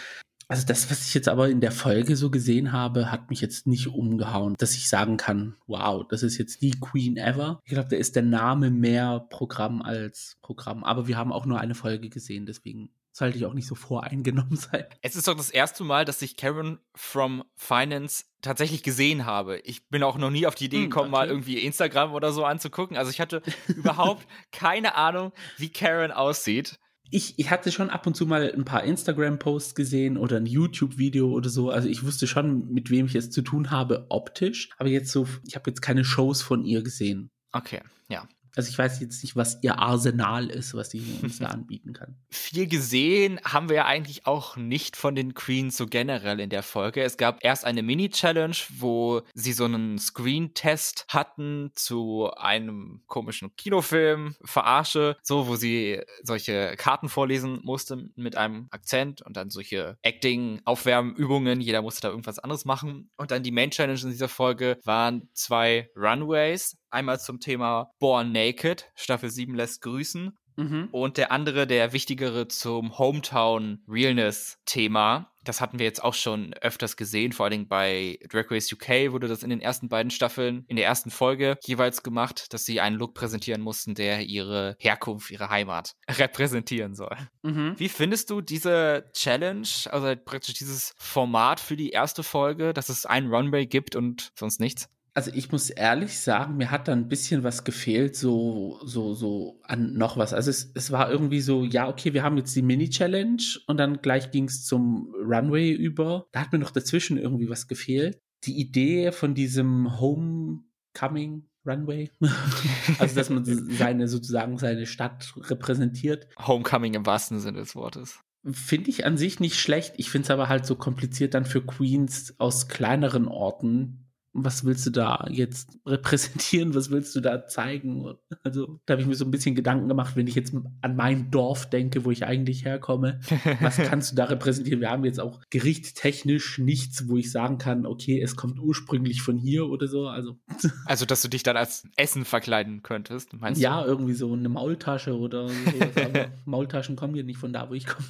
Also 0.46 0.66
das, 0.66 0.90
was 0.90 1.06
ich 1.06 1.14
jetzt 1.14 1.28
aber 1.28 1.48
in 1.48 1.60
der 1.60 1.72
Folge 1.72 2.16
so 2.16 2.30
gesehen 2.30 2.72
habe, 2.72 3.10
hat 3.10 3.30
mich 3.30 3.40
jetzt 3.40 3.66
nicht 3.66 3.88
umgehauen, 3.88 4.54
dass 4.58 4.74
ich 4.74 4.88
sagen 4.88 5.16
kann, 5.16 5.56
wow, 5.66 6.06
das 6.08 6.22
ist 6.22 6.36
jetzt 6.36 6.60
die 6.60 6.72
Queen 6.72 7.16
ever. 7.16 7.60
Ich 7.64 7.72
glaube, 7.72 7.88
da 7.88 7.96
ist 7.96 8.14
der 8.14 8.24
Name 8.24 8.70
mehr 8.70 9.26
Programm 9.30 9.80
als 9.80 10.36
Programm. 10.42 10.84
Aber 10.84 11.06
wir 11.06 11.16
haben 11.16 11.32
auch 11.32 11.46
nur 11.46 11.60
eine 11.60 11.74
Folge 11.74 12.10
gesehen, 12.10 12.44
deswegen 12.44 12.90
sollte 13.14 13.38
ich 13.38 13.46
auch 13.46 13.54
nicht 13.54 13.68
so 13.68 13.76
voreingenommen 13.76 14.56
sein. 14.56 14.84
Es 15.00 15.16
ist 15.16 15.28
doch 15.28 15.36
das 15.36 15.50
erste 15.50 15.84
Mal, 15.84 16.04
dass 16.04 16.20
ich 16.20 16.36
Karen 16.36 16.78
from 16.94 17.44
Finance 17.54 18.24
tatsächlich 18.42 18.82
gesehen 18.82 19.24
habe. 19.24 19.58
Ich 19.60 19.88
bin 19.88 20.02
auch 20.02 20.18
noch 20.18 20.30
nie 20.30 20.46
auf 20.46 20.56
die 20.56 20.66
Idee 20.66 20.82
hm, 20.82 20.90
gekommen, 20.90 21.14
okay. 21.14 21.22
mal 21.22 21.28
irgendwie 21.28 21.60
Instagram 21.60 22.12
oder 22.12 22.32
so 22.32 22.44
anzugucken. 22.44 22.96
Also 22.96 23.10
ich 23.10 23.20
hatte 23.20 23.40
überhaupt 23.68 24.26
keine 24.50 24.96
Ahnung, 24.96 25.32
wie 25.56 25.70
Karen 25.70 26.10
aussieht. 26.10 26.78
Ich, 27.10 27.38
ich 27.38 27.50
hatte 27.50 27.70
schon 27.70 27.90
ab 27.90 28.06
und 28.08 28.16
zu 28.16 28.26
mal 28.26 28.52
ein 28.52 28.64
paar 28.64 28.82
Instagram-Posts 28.82 29.76
gesehen 29.76 30.16
oder 30.16 30.38
ein 30.38 30.46
YouTube-Video 30.46 31.30
oder 31.30 31.48
so. 31.48 31.70
Also 31.70 31.88
ich 31.88 32.04
wusste 32.04 32.26
schon, 32.26 32.72
mit 32.72 32.90
wem 32.90 33.06
ich 33.06 33.14
es 33.14 33.30
zu 33.30 33.42
tun 33.42 33.70
habe, 33.70 34.06
optisch. 34.08 34.70
Aber 34.78 34.88
jetzt 34.88 35.12
so, 35.12 35.28
ich 35.46 35.54
habe 35.54 35.70
jetzt 35.70 35.82
keine 35.82 36.04
Shows 36.04 36.42
von 36.42 36.64
ihr 36.64 36.82
gesehen. 36.82 37.30
Okay, 37.52 37.82
ja. 38.08 38.26
Also 38.56 38.70
ich 38.70 38.78
weiß 38.78 39.00
jetzt 39.00 39.22
nicht, 39.22 39.36
was 39.36 39.58
ihr 39.62 39.78
Arsenal 39.78 40.48
ist, 40.48 40.74
was 40.74 40.90
sie 40.90 41.18
uns 41.22 41.38
da 41.38 41.46
anbieten 41.48 41.92
kann. 41.92 42.16
Viel 42.30 42.66
gesehen 42.66 43.40
haben 43.44 43.68
wir 43.68 43.76
ja 43.76 43.84
eigentlich 43.86 44.26
auch 44.26 44.56
nicht 44.56 44.96
von 44.96 45.14
den 45.14 45.34
Queens 45.34 45.76
so 45.76 45.86
generell 45.86 46.40
in 46.40 46.50
der 46.50 46.62
Folge. 46.62 47.02
Es 47.02 47.16
gab 47.16 47.44
erst 47.44 47.64
eine 47.64 47.82
Mini-Challenge, 47.82 48.56
wo 48.78 49.22
sie 49.34 49.52
so 49.52 49.64
einen 49.64 49.98
Screen-Test 49.98 51.06
hatten 51.08 51.72
zu 51.74 52.30
einem 52.36 53.02
komischen 53.06 53.54
Kinofilm, 53.56 54.36
Verarsche, 54.44 55.16
so, 55.22 55.48
wo 55.48 55.56
sie 55.56 56.00
solche 56.22 56.74
Karten 56.76 57.08
vorlesen 57.08 57.60
musste 57.62 58.10
mit 58.16 58.36
einem 58.36 58.68
Akzent 58.70 59.22
und 59.22 59.36
dann 59.36 59.50
solche 59.50 59.98
Acting-Aufwärmübungen. 60.02 61.60
Jeder 61.60 61.82
musste 61.82 62.02
da 62.02 62.08
irgendwas 62.10 62.38
anderes 62.38 62.64
machen. 62.64 63.10
Und 63.16 63.30
dann 63.30 63.42
die 63.42 63.52
Main-Challenge 63.52 64.00
in 64.00 64.10
dieser 64.10 64.28
Folge 64.28 64.78
waren 64.84 65.28
zwei 65.32 65.90
Runways, 65.96 66.76
Einmal 66.94 67.18
zum 67.18 67.40
Thema 67.40 67.90
Born 67.98 68.30
Naked, 68.32 68.90
Staffel 68.94 69.28
7 69.28 69.54
lässt 69.54 69.82
grüßen. 69.82 70.38
Mhm. 70.56 70.88
Und 70.92 71.16
der 71.16 71.32
andere, 71.32 71.66
der 71.66 71.92
wichtigere 71.92 72.48
zum 72.48 72.96
Hometown 72.98 73.82
Realness 73.88 74.58
Thema, 74.64 75.32
das 75.42 75.60
hatten 75.60 75.78
wir 75.78 75.86
jetzt 75.86 76.02
auch 76.02 76.14
schon 76.14 76.54
öfters 76.54 76.96
gesehen, 76.96 77.32
vor 77.32 77.46
allem 77.46 77.68
bei 77.68 78.18
Drag 78.28 78.50
Race 78.50 78.72
UK 78.72 79.12
wurde 79.12 79.28
das 79.28 79.42
in 79.42 79.50
den 79.50 79.60
ersten 79.60 79.88
beiden 79.88 80.10
Staffeln, 80.10 80.64
in 80.68 80.76
der 80.76 80.86
ersten 80.86 81.10
Folge 81.10 81.58
jeweils 81.64 82.02
gemacht, 82.02 82.52
dass 82.52 82.64
sie 82.64 82.80
einen 82.80 82.96
Look 82.96 83.14
präsentieren 83.14 83.60
mussten, 83.60 83.94
der 83.94 84.22
ihre 84.22 84.76
Herkunft, 84.78 85.30
ihre 85.30 85.50
Heimat 85.50 85.96
repräsentieren 86.08 86.94
soll. 86.94 87.16
Mhm. 87.42 87.74
Wie 87.76 87.88
findest 87.88 88.30
du 88.30 88.40
diese 88.40 89.10
Challenge, 89.12 89.68
also 89.90 90.14
praktisch 90.24 90.54
dieses 90.54 90.94
Format 90.96 91.60
für 91.60 91.76
die 91.76 91.90
erste 91.90 92.22
Folge, 92.22 92.72
dass 92.72 92.88
es 92.88 93.04
einen 93.04 93.32
Runway 93.32 93.66
gibt 93.66 93.96
und 93.96 94.30
sonst 94.36 94.60
nichts? 94.60 94.88
Also 95.16 95.30
ich 95.32 95.52
muss 95.52 95.70
ehrlich 95.70 96.18
sagen, 96.18 96.56
mir 96.56 96.72
hat 96.72 96.88
da 96.88 96.92
ein 96.92 97.08
bisschen 97.08 97.44
was 97.44 97.62
gefehlt, 97.62 98.16
so, 98.16 98.80
so, 98.84 99.14
so 99.14 99.60
an 99.62 99.94
noch 99.94 100.16
was. 100.16 100.34
Also 100.34 100.50
es, 100.50 100.72
es 100.74 100.90
war 100.90 101.08
irgendwie 101.08 101.40
so, 101.40 101.64
ja, 101.64 101.88
okay, 101.88 102.14
wir 102.14 102.24
haben 102.24 102.36
jetzt 102.36 102.54
die 102.56 102.62
Mini-Challenge 102.62 103.42
und 103.68 103.76
dann 103.76 104.02
gleich 104.02 104.32
ging 104.32 104.46
es 104.46 104.64
zum 104.64 105.14
Runway 105.24 105.70
über. 105.70 106.26
Da 106.32 106.40
hat 106.40 106.52
mir 106.52 106.58
noch 106.58 106.72
dazwischen 106.72 107.16
irgendwie 107.16 107.48
was 107.48 107.68
gefehlt. 107.68 108.18
Die 108.44 108.58
Idee 108.58 109.12
von 109.12 109.34
diesem 109.34 110.00
Homecoming 110.00 111.46
Runway. 111.66 112.10
also, 112.98 113.14
dass 113.14 113.30
man 113.30 113.44
seine, 113.44 114.08
sozusagen 114.08 114.58
seine 114.58 114.86
Stadt 114.86 115.32
repräsentiert. 115.36 116.28
Homecoming 116.38 116.94
im 116.94 117.06
wahrsten 117.06 117.40
Sinne 117.40 117.60
des 117.60 117.74
Wortes. 117.74 118.20
Finde 118.50 118.90
ich 118.90 119.06
an 119.06 119.16
sich 119.16 119.40
nicht 119.40 119.58
schlecht. 119.58 119.94
Ich 119.96 120.10
finde 120.10 120.24
es 120.24 120.30
aber 120.30 120.48
halt 120.48 120.66
so 120.66 120.76
kompliziert 120.76 121.32
dann 121.32 121.46
für 121.46 121.64
Queens 121.64 122.34
aus 122.38 122.68
kleineren 122.68 123.26
Orten, 123.26 124.03
was 124.34 124.64
willst 124.64 124.84
du 124.84 124.90
da 124.90 125.26
jetzt 125.30 125.78
repräsentieren, 125.86 126.74
was 126.74 126.90
willst 126.90 127.14
du 127.14 127.20
da 127.20 127.46
zeigen? 127.46 128.14
Also 128.42 128.80
da 128.84 128.92
habe 128.92 129.02
ich 129.02 129.06
mir 129.06 129.14
so 129.14 129.24
ein 129.24 129.30
bisschen 129.30 129.54
Gedanken 129.54 129.88
gemacht, 129.88 130.16
wenn 130.16 130.26
ich 130.26 130.34
jetzt 130.34 130.52
an 130.80 130.96
mein 130.96 131.30
Dorf 131.30 131.70
denke, 131.70 132.04
wo 132.04 132.10
ich 132.10 132.26
eigentlich 132.26 132.64
herkomme, 132.64 133.20
was 133.60 133.76
kannst 133.88 134.10
du 134.10 134.16
da 134.16 134.24
repräsentieren? 134.24 134.80
Wir 134.80 134.90
haben 134.90 135.04
jetzt 135.04 135.20
auch 135.20 135.40
gerichtstechnisch 135.50 136.58
nichts, 136.58 137.08
wo 137.08 137.16
ich 137.16 137.30
sagen 137.30 137.58
kann, 137.58 137.86
okay, 137.86 138.20
es 138.20 138.34
kommt 138.34 138.58
ursprünglich 138.58 139.22
von 139.22 139.38
hier 139.38 139.68
oder 139.68 139.86
so. 139.86 140.08
Also, 140.08 140.36
also 140.84 141.06
dass 141.06 141.22
du 141.22 141.28
dich 141.28 141.44
dann 141.44 141.56
als 141.56 141.86
Essen 141.96 142.24
verkleiden 142.24 142.82
könntest, 142.82 143.32
meinst 143.34 143.60
ja, 143.60 143.82
du? 143.82 143.86
Ja, 143.86 143.86
irgendwie 143.86 144.14
so 144.14 144.32
eine 144.32 144.48
Maultasche 144.48 145.16
oder 145.16 145.48
so. 145.48 145.54
Maultaschen 146.44 146.96
kommen 146.96 147.14
ja 147.14 147.22
nicht 147.22 147.38
von 147.38 147.52
da, 147.52 147.70
wo 147.70 147.74
ich 147.74 147.86
komme. 147.86 148.08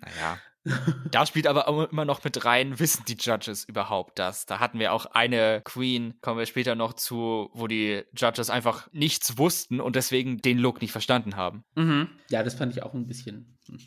naja, 0.00 0.38
da 1.10 1.24
spielt 1.24 1.46
aber 1.46 1.88
immer 1.90 2.04
noch 2.04 2.22
mit 2.22 2.44
rein, 2.44 2.78
wissen 2.78 3.04
die 3.08 3.16
Judges 3.18 3.64
überhaupt 3.64 4.18
das? 4.18 4.46
Da 4.46 4.60
hatten 4.60 4.78
wir 4.78 4.92
auch 4.92 5.06
eine 5.06 5.62
Queen, 5.64 6.14
kommen 6.20 6.38
wir 6.38 6.46
später 6.46 6.74
noch 6.74 6.92
zu, 6.92 7.50
wo 7.54 7.66
die 7.66 8.02
Judges 8.16 8.50
einfach 8.50 8.88
nichts 8.92 9.38
wussten 9.38 9.80
und 9.80 9.96
deswegen 9.96 10.38
den 10.38 10.58
Look 10.58 10.82
nicht 10.82 10.92
verstanden 10.92 11.36
haben. 11.36 11.64
Mhm. 11.76 12.08
Ja, 12.28 12.42
das 12.42 12.54
fand 12.54 12.72
ich 12.72 12.82
auch 12.82 12.92
ein 12.92 13.06
bisschen. 13.06 13.58
Hm, 13.66 13.78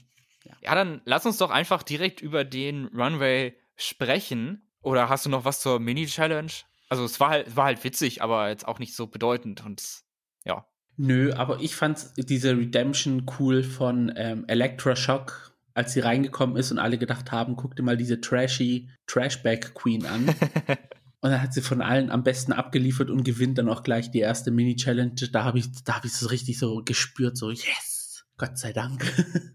ja. 0.45 0.53
ja, 0.61 0.75
dann 0.75 1.01
lass 1.05 1.25
uns 1.25 1.37
doch 1.37 1.51
einfach 1.51 1.83
direkt 1.83 2.21
über 2.21 2.43
den 2.43 2.87
Runway 2.87 3.55
sprechen. 3.75 4.67
Oder 4.81 5.09
hast 5.09 5.25
du 5.25 5.29
noch 5.29 5.45
was 5.45 5.61
zur 5.61 5.79
Mini-Challenge? 5.79 6.51
Also 6.89 7.05
es 7.05 7.19
war 7.19 7.29
halt, 7.29 7.55
war 7.55 7.65
halt 7.65 7.83
witzig, 7.83 8.21
aber 8.21 8.49
jetzt 8.49 8.67
auch 8.67 8.79
nicht 8.79 8.95
so 8.95 9.07
bedeutend 9.07 9.65
und 9.65 10.03
ja. 10.43 10.65
Nö, 10.97 11.33
aber 11.33 11.59
ich 11.61 11.75
fand 11.75 12.05
diese 12.17 12.51
Redemption 12.51 13.25
cool 13.39 13.63
von 13.63 14.13
ähm, 14.15 14.45
Electra 14.47 14.95
Shock 14.95 15.52
als 15.73 15.93
sie 15.93 16.01
reingekommen 16.01 16.55
ist 16.55 16.71
und 16.71 16.79
alle 16.79 16.97
gedacht 16.97 17.31
haben, 17.31 17.55
guck 17.55 17.75
dir 17.75 17.83
mal 17.83 17.97
diese 17.97 18.21
trashy 18.21 18.89
Trashback 19.07 19.73
Queen 19.73 20.05
an. 20.05 20.27
und 21.21 21.31
dann 21.31 21.41
hat 21.41 21.53
sie 21.53 21.61
von 21.61 21.81
allen 21.81 22.11
am 22.11 22.23
besten 22.23 22.53
abgeliefert 22.53 23.09
und 23.09 23.23
gewinnt 23.23 23.57
dann 23.57 23.69
auch 23.69 23.83
gleich 23.83 24.11
die 24.11 24.19
erste 24.19 24.51
Mini-Challenge. 24.51 25.15
Da 25.31 25.43
habe 25.43 25.59
ich, 25.59 25.71
da 25.83 25.95
habe 25.95 26.07
ich 26.07 26.13
es 26.13 26.31
richtig 26.31 26.59
so 26.59 26.83
gespürt, 26.83 27.37
so 27.37 27.49
yes, 27.49 28.25
Gott 28.37 28.57
sei 28.57 28.73
Dank. 28.73 29.03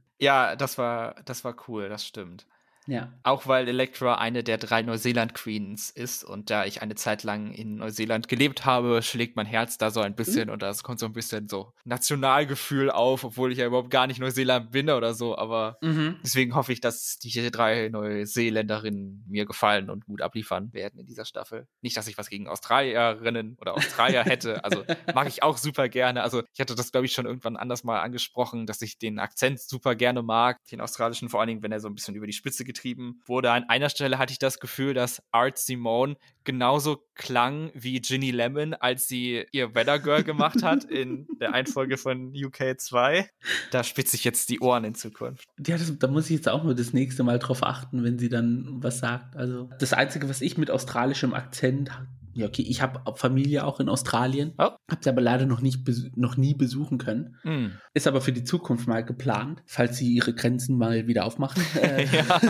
ja, 0.18 0.56
das 0.56 0.78
war, 0.78 1.14
das 1.24 1.44
war 1.44 1.56
cool, 1.68 1.88
das 1.88 2.04
stimmt. 2.04 2.46
Ja. 2.88 3.12
Auch 3.22 3.46
weil 3.46 3.68
Elektra 3.68 4.14
eine 4.14 4.42
der 4.42 4.56
drei 4.56 4.80
Neuseeland-Queens 4.82 5.90
ist 5.90 6.24
und 6.24 6.48
da 6.48 6.64
ich 6.64 6.80
eine 6.80 6.94
Zeit 6.94 7.22
lang 7.22 7.52
in 7.52 7.76
Neuseeland 7.76 8.28
gelebt 8.28 8.64
habe, 8.64 9.02
schlägt 9.02 9.36
mein 9.36 9.46
Herz 9.46 9.76
da 9.76 9.90
so 9.90 10.00
ein 10.00 10.14
bisschen 10.14 10.48
mhm. 10.48 10.54
und 10.54 10.62
das 10.62 10.82
kommt 10.82 10.98
so 10.98 11.04
ein 11.04 11.12
bisschen 11.12 11.48
so 11.48 11.72
Nationalgefühl 11.84 12.90
auf, 12.90 13.24
obwohl 13.24 13.52
ich 13.52 13.58
ja 13.58 13.66
überhaupt 13.66 13.90
gar 13.90 14.06
nicht 14.06 14.20
Neuseeland 14.20 14.70
bin 14.72 14.88
oder 14.88 15.12
so, 15.12 15.36
aber 15.36 15.76
mhm. 15.82 16.16
deswegen 16.24 16.54
hoffe 16.54 16.72
ich, 16.72 16.80
dass 16.80 17.18
die 17.18 17.50
drei 17.50 17.90
Neuseeländerinnen 17.90 19.24
mir 19.28 19.44
gefallen 19.44 19.90
und 19.90 20.06
gut 20.06 20.22
abliefern 20.22 20.72
werden 20.72 20.98
in 20.98 21.06
dieser 21.06 21.26
Staffel. 21.26 21.68
Nicht, 21.82 21.96
dass 21.96 22.08
ich 22.08 22.16
was 22.16 22.30
gegen 22.30 22.48
Australierinnen 22.48 23.58
oder 23.60 23.74
Australier 23.74 24.24
hätte, 24.24 24.64
also 24.64 24.84
mache 25.14 25.28
ich 25.28 25.42
auch 25.42 25.58
super 25.58 25.90
gerne. 25.90 26.22
Also 26.22 26.42
ich 26.54 26.60
hatte 26.60 26.74
das, 26.74 26.90
glaube 26.90 27.04
ich, 27.04 27.12
schon 27.12 27.26
irgendwann 27.26 27.56
anders 27.56 27.84
mal 27.84 28.00
angesprochen, 28.00 28.64
dass 28.66 28.80
ich 28.80 28.98
den 28.98 29.18
Akzent 29.18 29.60
super 29.60 29.94
gerne 29.94 30.22
mag, 30.22 30.58
den 30.70 30.80
australischen, 30.80 31.28
vor 31.28 31.40
allen 31.40 31.48
Dingen, 31.48 31.62
wenn 31.62 31.72
er 31.72 31.80
so 31.80 31.88
ein 31.88 31.94
bisschen 31.94 32.14
über 32.14 32.26
die 32.26 32.32
Spitze 32.32 32.64
geht 32.64 32.77
getrieben 32.78 33.20
wurde. 33.26 33.50
An 33.50 33.64
einer 33.64 33.88
Stelle 33.88 34.18
hatte 34.18 34.32
ich 34.32 34.38
das 34.38 34.60
Gefühl, 34.60 34.94
dass 34.94 35.22
Art 35.32 35.58
Simone 35.58 36.16
genauso 36.44 37.04
klang 37.14 37.70
wie 37.74 38.00
Ginny 38.00 38.30
Lemon, 38.30 38.74
als 38.74 39.08
sie 39.08 39.44
ihr 39.52 39.74
Weather 39.74 39.98
Girl 39.98 40.22
gemacht 40.22 40.62
hat 40.62 40.84
in 40.90 41.26
der 41.40 41.52
Einfolge 41.52 41.96
von 41.96 42.32
UK 42.34 42.80
2. 42.80 43.28
Da 43.70 43.84
spitze 43.84 44.16
ich 44.16 44.24
jetzt 44.24 44.48
die 44.48 44.60
Ohren 44.60 44.84
in 44.84 44.94
Zukunft. 44.94 45.48
Ja, 45.66 45.76
das, 45.76 45.92
da 45.98 46.06
muss 46.06 46.26
ich 46.26 46.36
jetzt 46.36 46.48
auch 46.48 46.64
nur 46.64 46.74
das 46.74 46.92
nächste 46.92 47.24
Mal 47.24 47.38
drauf 47.38 47.62
achten, 47.62 48.04
wenn 48.04 48.18
sie 48.18 48.28
dann 48.28 48.82
was 48.82 48.98
sagt. 48.98 49.36
Also 49.36 49.68
das 49.78 49.92
Einzige, 49.92 50.28
was 50.28 50.40
ich 50.40 50.56
mit 50.56 50.70
australischem 50.70 51.34
Akzent 51.34 51.90
ja, 52.38 52.46
okay, 52.46 52.62
ich 52.62 52.80
habe 52.82 53.00
Familie 53.16 53.64
auch 53.64 53.80
in 53.80 53.88
Australien, 53.88 54.52
oh. 54.58 54.70
habe 54.88 55.00
sie 55.00 55.10
aber 55.10 55.20
leider 55.20 55.44
noch, 55.44 55.60
nicht 55.60 55.88
noch 56.16 56.36
nie 56.36 56.54
besuchen 56.54 56.98
können. 56.98 57.36
Mm. 57.42 57.66
Ist 57.94 58.06
aber 58.06 58.20
für 58.20 58.32
die 58.32 58.44
Zukunft 58.44 58.86
mal 58.86 59.04
geplant, 59.04 59.62
falls 59.66 59.96
sie 59.96 60.14
ihre 60.14 60.34
Grenzen 60.34 60.78
mal 60.78 61.08
wieder 61.08 61.26
aufmachen. 61.26 61.62
ja, 62.12 62.40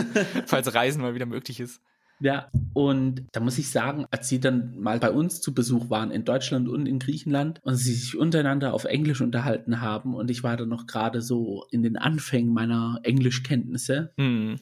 falls 0.45 0.73
Reisen 0.75 1.01
mal 1.01 1.15
wieder 1.15 1.25
möglich 1.25 1.59
ist. 1.59 1.81
Ja, 2.19 2.51
und 2.73 3.25
da 3.31 3.39
muss 3.39 3.57
ich 3.57 3.71
sagen, 3.71 4.05
als 4.11 4.27
sie 4.27 4.39
dann 4.39 4.77
mal 4.77 4.99
bei 4.99 5.09
uns 5.09 5.41
zu 5.41 5.55
Besuch 5.55 5.89
waren 5.89 6.11
in 6.11 6.23
Deutschland 6.23 6.69
und 6.69 6.85
in 6.85 6.99
Griechenland 6.99 7.59
und 7.63 7.75
sie 7.75 7.93
sich 7.93 8.15
untereinander 8.15 8.73
auf 8.73 8.83
Englisch 8.83 9.21
unterhalten 9.21 9.81
haben 9.81 10.13
und 10.13 10.29
ich 10.29 10.43
war 10.43 10.55
dann 10.55 10.69
noch 10.69 10.85
gerade 10.85 11.21
so 11.21 11.65
in 11.71 11.81
den 11.81 11.97
Anfängen 11.97 12.53
meiner 12.53 12.99
Englischkenntnisse, 13.03 14.13
mm. 14.17 14.55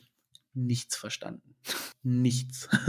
nichts 0.53 0.96
verstanden. 0.96 1.55
nichts. 2.03 2.69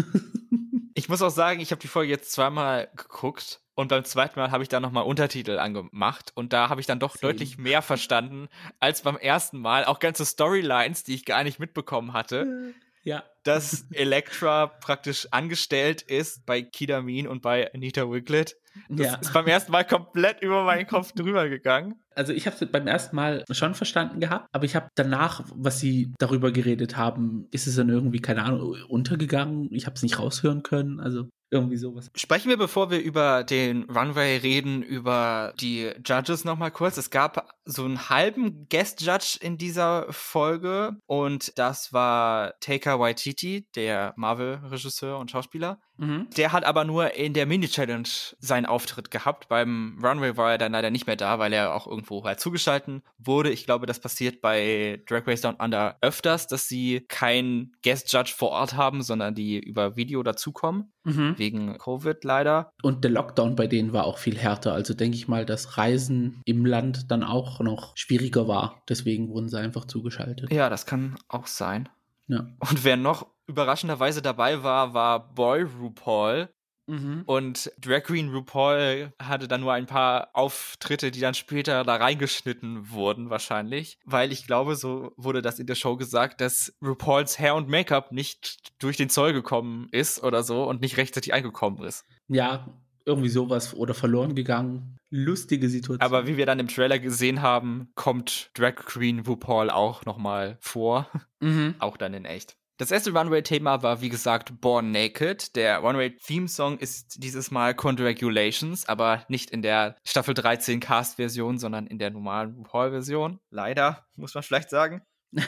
Ich 0.95 1.09
muss 1.09 1.23
auch 1.23 1.31
sagen, 1.31 1.61
ich 1.61 1.71
habe 1.71 1.81
die 1.81 1.89
Folge 1.89 2.11
jetzt 2.11 2.33
zweimal 2.33 2.89
geguckt 2.97 3.61
und 3.75 3.89
beim 3.89 4.05
zweiten 4.05 4.39
Mal 4.39 4.51
habe 4.51 4.63
ich 4.63 4.69
da 4.69 4.81
nochmal 4.81 5.05
Untertitel 5.05 5.59
angemacht 5.59 6.33
und 6.35 6.53
da 6.53 6.69
habe 6.69 6.81
ich 6.81 6.87
dann 6.87 6.99
doch 6.99 7.15
Sie. 7.15 7.21
deutlich 7.21 7.59
mehr 7.59 7.83
verstanden 7.83 8.49
als 8.81 9.03
beim 9.03 9.17
ersten 9.17 9.61
Mal. 9.61 9.85
Auch 9.85 10.01
ganze 10.01 10.27
Storylines, 10.27 11.05
die 11.05 11.15
ich 11.15 11.25
gar 11.25 11.45
nicht 11.45 11.59
mitbekommen 11.59 12.13
hatte. 12.13 12.75
Ja. 13.03 13.25
Dass 13.45 13.87
Elektra 13.93 14.67
praktisch 14.67 15.27
angestellt 15.31 16.03
ist 16.03 16.45
bei 16.45 16.63
Kidamin 16.63 17.27
und 17.27 17.43
bei 17.43 17.73
Anita 17.73 18.11
Wiglet 18.11 18.57
das 18.89 19.07
ja. 19.07 19.15
ist 19.17 19.33
beim 19.33 19.47
ersten 19.47 19.73
Mal 19.73 19.85
komplett 19.85 20.43
über 20.43 20.65
meinen 20.65 20.87
Kopf 20.87 21.13
drüber 21.17 21.49
gegangen. 21.49 22.01
Also 22.15 22.33
ich 22.33 22.47
habe 22.47 22.57
es 22.61 22.71
beim 22.71 22.87
ersten 22.87 23.15
Mal 23.17 23.45
schon 23.51 23.75
verstanden 23.75 24.21
gehabt, 24.21 24.49
aber 24.53 24.65
ich 24.65 24.75
habe 24.75 24.89
danach, 24.95 25.45
was 25.55 25.79
sie 25.79 26.13
darüber 26.19 26.51
geredet 26.51 26.97
haben, 26.97 27.47
ist 27.53 27.67
es 27.67 27.77
dann 27.77 27.89
irgendwie, 27.89 28.21
keine 28.21 28.45
Ahnung, 28.45 28.77
untergegangen. 28.89 29.69
Ich 29.73 29.87
habe 29.87 29.95
es 29.95 30.03
nicht 30.03 30.19
raushören 30.19 30.63
können. 30.63 31.01
Also 31.01 31.29
irgendwie 31.51 31.77
sowas. 31.77 32.11
Sprechen 32.15 32.49
wir, 32.49 32.57
bevor 32.57 32.91
wir 32.91 33.01
über 33.01 33.45
den 33.45 33.85
Runway 33.85 34.37
reden, 34.37 34.83
über 34.83 35.55
die 35.61 35.93
Judges 36.05 36.45
nochmal 36.45 36.71
kurz. 36.71 36.97
Es 36.97 37.11
gab 37.11 37.49
so 37.65 37.85
einen 37.85 38.09
halben 38.09 38.69
Guest 38.69 39.01
Judge 39.01 39.39
in 39.41 39.57
dieser 39.57 40.13
Folge 40.13 40.97
und 41.07 41.57
das 41.59 41.93
war 41.93 42.55
Taker 42.61 43.01
Waititi, 43.01 43.67
der 43.75 44.13
Marvel-Regisseur 44.17 45.19
und 45.19 45.31
Schauspieler. 45.31 45.81
Mhm. 45.99 46.29
Der 46.37 46.53
hat 46.53 46.65
aber 46.65 46.85
nur 46.85 47.15
in 47.15 47.35
der 47.35 47.47
Mini-Challenge 47.47 48.09
seinen 48.39 48.67
Auftritt 48.67 49.11
gehabt. 49.11 49.49
Beim 49.49 49.99
Runway 50.03 50.37
war 50.37 50.53
er 50.53 50.59
dann 50.59 50.73
leider 50.73 50.91
nicht 50.91 51.07
mehr 51.07 51.17
da, 51.17 51.39
weil 51.39 51.53
er 51.53 51.75
auch 51.75 51.87
irgendwo 51.87 52.25
halt 52.25 52.41
zugeschalten 52.41 53.03
wurde. 53.19 53.51
Ich 53.51 53.67
glaube, 53.67 53.87
das 53.87 54.01
passiert 54.01 54.41
bei 54.41 55.03
Drag 55.07 55.27
Race 55.27 55.41
Down 55.41 55.57
Under 55.57 55.99
öfters, 56.01 56.47
dass 56.47 56.69
sie 56.69 57.05
keinen 57.09 57.73
Guest 57.83 58.13
Judge 58.13 58.33
vor 58.37 58.51
Ort 58.51 58.75
haben, 58.75 59.03
sondern 59.03 59.35
die 59.35 59.59
über 59.59 59.97
Video 59.97 60.23
dazukommen. 60.23 60.93
Mhm. 61.05 61.35
Wegen 61.37 61.79
Covid 61.79 62.23
leider. 62.23 62.73
Und 62.83 63.03
der 63.03 63.11
Lockdown 63.11 63.57
bei 63.57 63.67
denen 63.67 63.93
war 63.93 64.05
auch 64.05 64.19
viel 64.19 64.39
härter. 64.39 64.75
Also 64.75 64.95
denke 64.95 65.17
ich 65.17 65.27
mal, 65.27 65.47
dass 65.47 65.79
Reisen 65.79 66.43
im 66.45 66.65
Land 66.65 67.11
dann 67.11 67.25
auch 67.25 67.61
noch 67.61 67.97
schwieriger 67.97 68.47
war. 68.47 68.83
Deswegen 68.89 69.29
wurden 69.29 69.49
sie 69.49 69.59
einfach 69.59 69.87
zugeschaltet. 69.87 70.53
Ja, 70.53 70.69
das 70.69 70.87
kann 70.87 71.19
auch 71.29 71.47
sein. 71.47 71.89
Ja. 72.29 72.47
Und 72.59 72.85
wer 72.85 72.97
noch 72.97 73.27
überraschenderweise 73.49 74.23
dabei 74.23 74.63
war, 74.63 74.95
war 74.95 75.35
Boy 75.35 75.63
RuPaul. 75.63 76.49
Mhm. 76.89 77.23
Und 77.27 77.71
Drag 77.79 78.03
Queen 78.03 78.31
RuPaul 78.31 79.13
hatte 79.21 79.47
dann 79.47 79.61
nur 79.61 79.75
ein 79.75 79.87
paar 79.87 80.31
Auftritte, 80.33 81.11
die 81.11 81.21
dann 81.21 81.35
später 81.35 81.85
da 81.85 81.97
reingeschnitten 81.97 82.91
wurden, 82.91 83.29
wahrscheinlich. 83.29 83.99
Weil 84.05 84.33
ich 84.33 84.47
glaube, 84.47 84.75
so 84.75 85.13
wurde 85.17 85.43
das 85.43 85.59
in 85.59 85.67
der 85.67 85.75
Show 85.75 85.97
gesagt, 85.97 86.41
dass 86.41 86.73
RuPauls 86.83 87.39
Hair 87.39 87.57
und 87.57 87.69
Make-up 87.69 88.11
nicht 88.11 88.73
durch 88.83 88.97
den 88.97 89.11
Zoll 89.11 89.35
gekommen 89.35 89.89
ist 89.93 90.23
oder 90.23 90.43
so 90.43 90.65
und 90.65 90.81
nicht 90.81 90.97
rechtzeitig 90.97 91.35
eingekommen 91.35 91.83
ist. 91.85 92.07
Ja, 92.29 92.67
irgendwie 93.05 93.29
sowas 93.29 93.75
oder 93.75 93.95
verloren 93.95 94.35
gegangen. 94.35 94.97
Lustige 95.11 95.69
Situation. 95.69 96.01
Aber 96.01 96.27
wie 96.27 96.37
wir 96.37 96.47
dann 96.47 96.59
im 96.59 96.69
Trailer 96.69 96.99
gesehen 96.99 97.43
haben, 97.43 97.91
kommt 97.95 98.51
Drag 98.55 98.75
Queen 98.77 99.21
RuPaul 99.21 99.71
auch 99.71 100.05
nochmal 100.05 100.59
vor. 100.61 101.07
Mhm. 101.41 101.75
Auch 101.79 101.97
dann 101.97 102.15
in 102.15 102.25
echt. 102.25 102.58
Das 102.79 102.93
erste 102.93 103.11
Runway-Thema 103.11 103.83
war, 103.83 104.03
wie 104.03 104.09
gesagt, 104.09 104.61
Born 104.61 104.93
Naked. 104.93 105.57
Der 105.57 105.79
Runway-Theme-Song 105.79 106.79
ist 106.79 107.25
dieses 107.25 107.51
Mal 107.51 107.75
Congratulations, 107.75 108.89
aber 108.89 109.25
nicht 109.27 109.51
in 109.51 109.63
der 109.63 109.97
Staffel 110.05 110.33
13 110.33 110.79
Cast-Version, 110.79 111.59
sondern 111.59 111.89
in 111.89 111.99
der 111.99 112.11
normalen 112.11 112.55
RuPaul-Version. 112.55 113.41
Leider, 113.51 114.07
muss 114.15 114.35
man 114.35 114.45
vielleicht 114.45 114.71
sagen. 114.71 115.03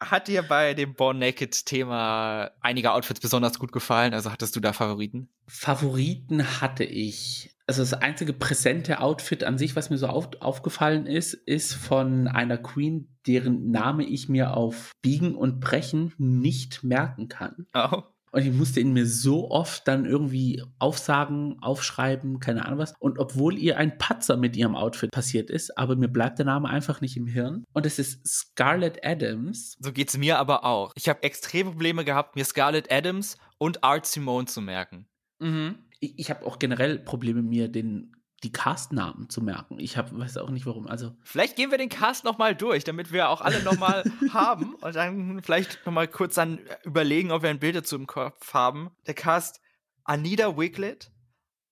Hat 0.00 0.26
dir 0.26 0.42
bei 0.42 0.74
dem 0.74 0.94
Born 0.94 1.20
Naked-Thema 1.20 2.50
einige 2.60 2.94
Outfits 2.94 3.20
besonders 3.20 3.60
gut 3.60 3.70
gefallen? 3.70 4.12
Also 4.12 4.32
hattest 4.32 4.56
du 4.56 4.60
da 4.60 4.72
Favoriten? 4.72 5.30
Favoriten 5.46 6.60
hatte 6.60 6.82
ich 6.82 7.54
also 7.70 7.82
das 7.82 7.94
einzige 7.94 8.32
präsente 8.32 8.98
Outfit 8.98 9.44
an 9.44 9.56
sich, 9.56 9.76
was 9.76 9.90
mir 9.90 9.96
so 9.96 10.08
auf, 10.08 10.30
aufgefallen 10.40 11.06
ist, 11.06 11.34
ist 11.34 11.72
von 11.72 12.26
einer 12.26 12.58
Queen, 12.58 13.16
deren 13.28 13.70
Name 13.70 14.04
ich 14.04 14.28
mir 14.28 14.56
auf 14.56 14.90
Biegen 15.02 15.36
und 15.36 15.60
Brechen 15.60 16.12
nicht 16.18 16.82
merken 16.82 17.28
kann. 17.28 17.68
Oh. 17.72 18.02
Und 18.32 18.42
ich 18.42 18.52
musste 18.52 18.80
ihn 18.80 18.92
mir 18.92 19.06
so 19.06 19.52
oft 19.52 19.86
dann 19.86 20.04
irgendwie 20.04 20.64
aufsagen, 20.80 21.62
aufschreiben, 21.62 22.40
keine 22.40 22.64
Ahnung 22.64 22.80
was. 22.80 22.92
Und 22.98 23.20
obwohl 23.20 23.56
ihr 23.56 23.78
ein 23.78 23.98
Patzer 23.98 24.36
mit 24.36 24.56
ihrem 24.56 24.74
Outfit 24.74 25.12
passiert 25.12 25.48
ist, 25.48 25.78
aber 25.78 25.94
mir 25.94 26.08
bleibt 26.08 26.40
der 26.40 26.46
Name 26.46 26.68
einfach 26.68 27.00
nicht 27.00 27.16
im 27.16 27.28
Hirn. 27.28 27.62
Und 27.72 27.86
es 27.86 28.00
ist 28.00 28.26
Scarlett 28.26 29.04
Adams. 29.04 29.76
So 29.78 29.92
geht's 29.92 30.18
mir 30.18 30.40
aber 30.40 30.64
auch. 30.64 30.90
Ich 30.96 31.08
habe 31.08 31.22
extreme 31.22 31.70
Probleme 31.70 32.04
gehabt, 32.04 32.34
mir 32.34 32.44
Scarlett 32.44 32.90
Adams 32.90 33.36
und 33.58 33.84
Art 33.84 34.06
Simone 34.06 34.46
zu 34.46 34.60
merken. 34.60 35.06
Mhm 35.38 35.78
ich, 36.00 36.18
ich 36.18 36.30
habe 36.30 36.44
auch 36.44 36.58
generell 36.58 36.98
Probleme, 36.98 37.42
mir 37.42 37.68
den 37.68 38.16
die 38.42 38.52
Castnamen 38.52 39.28
zu 39.28 39.42
merken. 39.42 39.78
Ich 39.78 39.98
hab, 39.98 40.16
weiß 40.16 40.38
auch 40.38 40.48
nicht 40.48 40.64
warum. 40.64 40.86
Also 40.86 41.14
vielleicht 41.22 41.56
gehen 41.56 41.70
wir 41.70 41.76
den 41.76 41.90
Cast 41.90 42.24
noch 42.24 42.38
mal 42.38 42.54
durch, 42.54 42.84
damit 42.84 43.12
wir 43.12 43.28
auch 43.28 43.42
alle 43.42 43.62
noch 43.62 43.78
mal 43.78 44.02
haben 44.32 44.74
und 44.76 44.96
dann 44.96 45.42
vielleicht 45.42 45.84
noch 45.84 45.92
mal 45.92 46.08
kurz 46.08 46.36
dann 46.36 46.58
überlegen, 46.84 47.32
ob 47.32 47.42
wir 47.42 47.50
ein 47.50 47.58
Bild 47.58 47.76
dazu 47.76 47.96
im 47.96 48.06
Kopf 48.06 48.54
haben. 48.54 48.90
Der 49.06 49.14
Cast 49.14 49.60
Anita 50.04 50.56
Wiglet, 50.56 51.12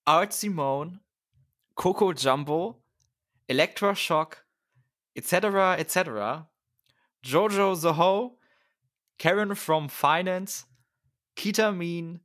Art 0.05 0.35
Simone, 0.35 1.01
Coco 1.75 2.13
Jumbo, 2.13 2.83
Electroshock, 3.47 4.45
etc. 5.15 5.79
etc. 5.79 6.47
Jojo 7.23 7.75
Zoho, 7.75 8.39
Karen 9.19 9.57
from 9.57 9.89
Finance, 9.89 10.67
Kita 11.35 11.73
Mean, 11.73 12.21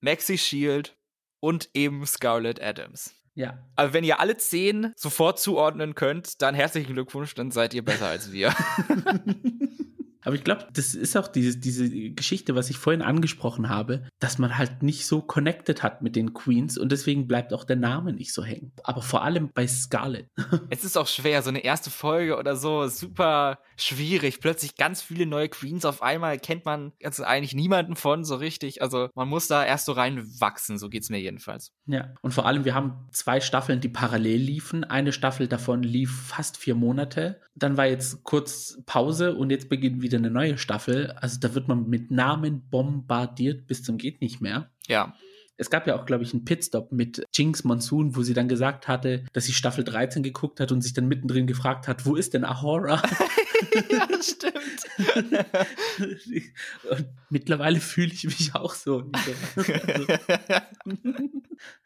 Maxi 0.00 0.38
Shield, 0.38 0.96
und 1.42 1.70
eben 1.74 2.06
Scarlett 2.06 2.62
Adams. 2.62 3.14
Ja. 3.34 3.58
Aber 3.76 3.92
wenn 3.92 4.04
ihr 4.04 4.20
alle 4.20 4.36
zehn 4.36 4.92
sofort 4.96 5.40
zuordnen 5.40 5.94
könnt, 5.94 6.40
dann 6.40 6.54
herzlichen 6.54 6.92
Glückwunsch, 6.92 7.34
dann 7.34 7.50
seid 7.50 7.74
ihr 7.74 7.84
besser 7.84 8.06
als 8.06 8.30
wir. 8.30 8.54
Aber 10.24 10.34
ich 10.34 10.44
glaube, 10.44 10.66
das 10.72 10.94
ist 10.94 11.16
auch 11.16 11.28
diese, 11.28 11.58
diese 11.58 11.88
Geschichte, 12.10 12.54
was 12.54 12.70
ich 12.70 12.78
vorhin 12.78 13.02
angesprochen 13.02 13.68
habe, 13.68 14.04
dass 14.18 14.38
man 14.38 14.56
halt 14.56 14.82
nicht 14.82 15.06
so 15.06 15.20
connected 15.20 15.82
hat 15.82 16.02
mit 16.02 16.16
den 16.16 16.32
Queens 16.32 16.78
und 16.78 16.92
deswegen 16.92 17.26
bleibt 17.26 17.52
auch 17.52 17.64
der 17.64 17.76
Name 17.76 18.12
nicht 18.12 18.32
so 18.32 18.44
hängen. 18.44 18.72
Aber 18.84 19.02
vor 19.02 19.22
allem 19.22 19.50
bei 19.52 19.66
Scarlett. 19.66 20.28
Es 20.70 20.84
ist 20.84 20.96
auch 20.96 21.06
schwer, 21.06 21.42
so 21.42 21.50
eine 21.50 21.64
erste 21.64 21.90
Folge 21.90 22.38
oder 22.38 22.56
so, 22.56 22.86
super 22.86 23.58
schwierig. 23.76 24.40
Plötzlich 24.40 24.76
ganz 24.76 25.02
viele 25.02 25.26
neue 25.26 25.48
Queens 25.48 25.84
auf 25.84 26.02
einmal 26.02 26.38
kennt 26.38 26.64
man 26.64 26.92
also 27.02 27.24
eigentlich 27.24 27.54
niemanden 27.54 27.96
von 27.96 28.24
so 28.24 28.36
richtig. 28.36 28.80
Also 28.80 29.08
man 29.14 29.28
muss 29.28 29.48
da 29.48 29.64
erst 29.64 29.86
so 29.86 29.92
reinwachsen, 29.92 30.78
so 30.78 30.88
geht's 30.88 31.10
mir 31.10 31.20
jedenfalls. 31.20 31.72
Ja, 31.86 32.14
und 32.22 32.32
vor 32.32 32.46
allem, 32.46 32.64
wir 32.64 32.74
haben 32.74 33.08
zwei 33.10 33.40
Staffeln, 33.40 33.80
die 33.80 33.88
parallel 33.88 34.40
liefen. 34.40 34.84
Eine 34.84 35.12
Staffel 35.12 35.48
davon 35.48 35.82
lief 35.82 36.28
fast 36.28 36.56
vier 36.56 36.74
Monate. 36.74 37.40
Dann 37.54 37.76
war 37.76 37.86
jetzt 37.86 38.22
kurz 38.24 38.78
Pause 38.86 39.34
und 39.34 39.50
jetzt 39.50 39.68
beginnt 39.68 40.02
wieder 40.02 40.11
eine 40.16 40.30
neue 40.30 40.58
Staffel. 40.58 41.12
Also 41.12 41.38
da 41.40 41.54
wird 41.54 41.68
man 41.68 41.88
mit 41.88 42.10
Namen 42.10 42.68
bombardiert 42.70 43.66
bis 43.66 43.82
zum 43.82 43.98
geht 43.98 44.20
nicht 44.20 44.40
mehr. 44.40 44.70
Ja. 44.86 45.14
Es 45.56 45.70
gab 45.70 45.86
ja 45.86 45.94
auch, 45.96 46.06
glaube 46.06 46.24
ich, 46.24 46.32
einen 46.32 46.44
Pitstop 46.44 46.90
mit 46.92 47.24
Jinx 47.32 47.62
Monsoon, 47.62 48.16
wo 48.16 48.22
sie 48.22 48.34
dann 48.34 48.48
gesagt 48.48 48.88
hatte, 48.88 49.24
dass 49.32 49.44
sie 49.44 49.52
Staffel 49.52 49.84
13 49.84 50.22
geguckt 50.22 50.58
hat 50.60 50.72
und 50.72 50.80
sich 50.80 50.92
dann 50.92 51.06
mittendrin 51.06 51.46
gefragt 51.46 51.86
hat, 51.86 52.04
wo 52.06 52.16
ist 52.16 52.34
denn 52.34 52.44
Ahora? 52.44 53.00
ja, 53.90 54.06
das 54.06 54.30
stimmt. 54.30 54.54
und 56.90 57.06
mittlerweile 57.28 57.80
fühle 57.80 58.12
ich 58.12 58.24
mich 58.24 58.54
auch 58.54 58.74
so. 58.74 59.04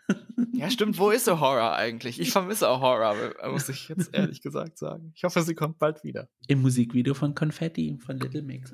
ja, 0.53 0.71
stimmt. 0.71 0.99
Wo 0.99 1.11
ist 1.11 1.29
Ahora 1.29 1.75
eigentlich? 1.75 2.21
Ich 2.21 2.31
vermisse 2.31 2.69
Ahora, 2.69 3.15
muss 3.51 3.69
ich 3.69 3.89
jetzt 3.89 4.15
ehrlich 4.15 4.43
gesagt 4.43 4.79
sagen. 4.79 5.13
Ich 5.15 5.25
hoffe, 5.25 5.43
sie 5.43 5.55
kommt 5.55 5.79
bald 5.79 6.05
wieder. 6.05 6.29
Im 6.47 6.63
Musikvideo 6.63 7.15
von 7.15 7.35
Confetti 7.35 7.99
von 8.05 8.19
Little 8.19 8.43
Mix. 8.43 8.73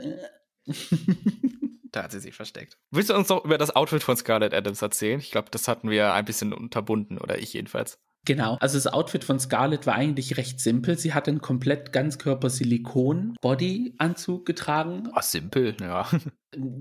Da 1.92 2.02
hat 2.04 2.12
sie 2.12 2.20
sich 2.20 2.34
versteckt. 2.34 2.78
Willst 2.90 3.10
du 3.10 3.14
uns 3.14 3.28
noch 3.28 3.44
über 3.44 3.58
das 3.58 3.76
Outfit 3.76 4.02
von 4.02 4.16
Scarlett 4.16 4.54
Adams 4.54 4.80
erzählen? 4.80 5.20
Ich 5.20 5.30
glaube, 5.30 5.48
das 5.50 5.68
hatten 5.68 5.90
wir 5.90 6.14
ein 6.14 6.24
bisschen 6.24 6.54
unterbunden, 6.54 7.18
oder 7.18 7.38
ich 7.38 7.52
jedenfalls. 7.52 7.98
Genau, 8.24 8.56
also 8.60 8.78
das 8.78 8.86
Outfit 8.86 9.24
von 9.24 9.40
Scarlett 9.40 9.84
war 9.86 9.94
eigentlich 9.94 10.36
recht 10.36 10.60
simpel. 10.60 10.96
Sie 10.96 11.12
hat 11.12 11.26
einen 11.28 11.40
komplett 11.40 11.92
Ganzkörper-Silikon-Body-Anzug 11.92 14.46
getragen. 14.46 15.08
Ah, 15.12 15.22
simpel, 15.22 15.76
ja. 15.80 16.06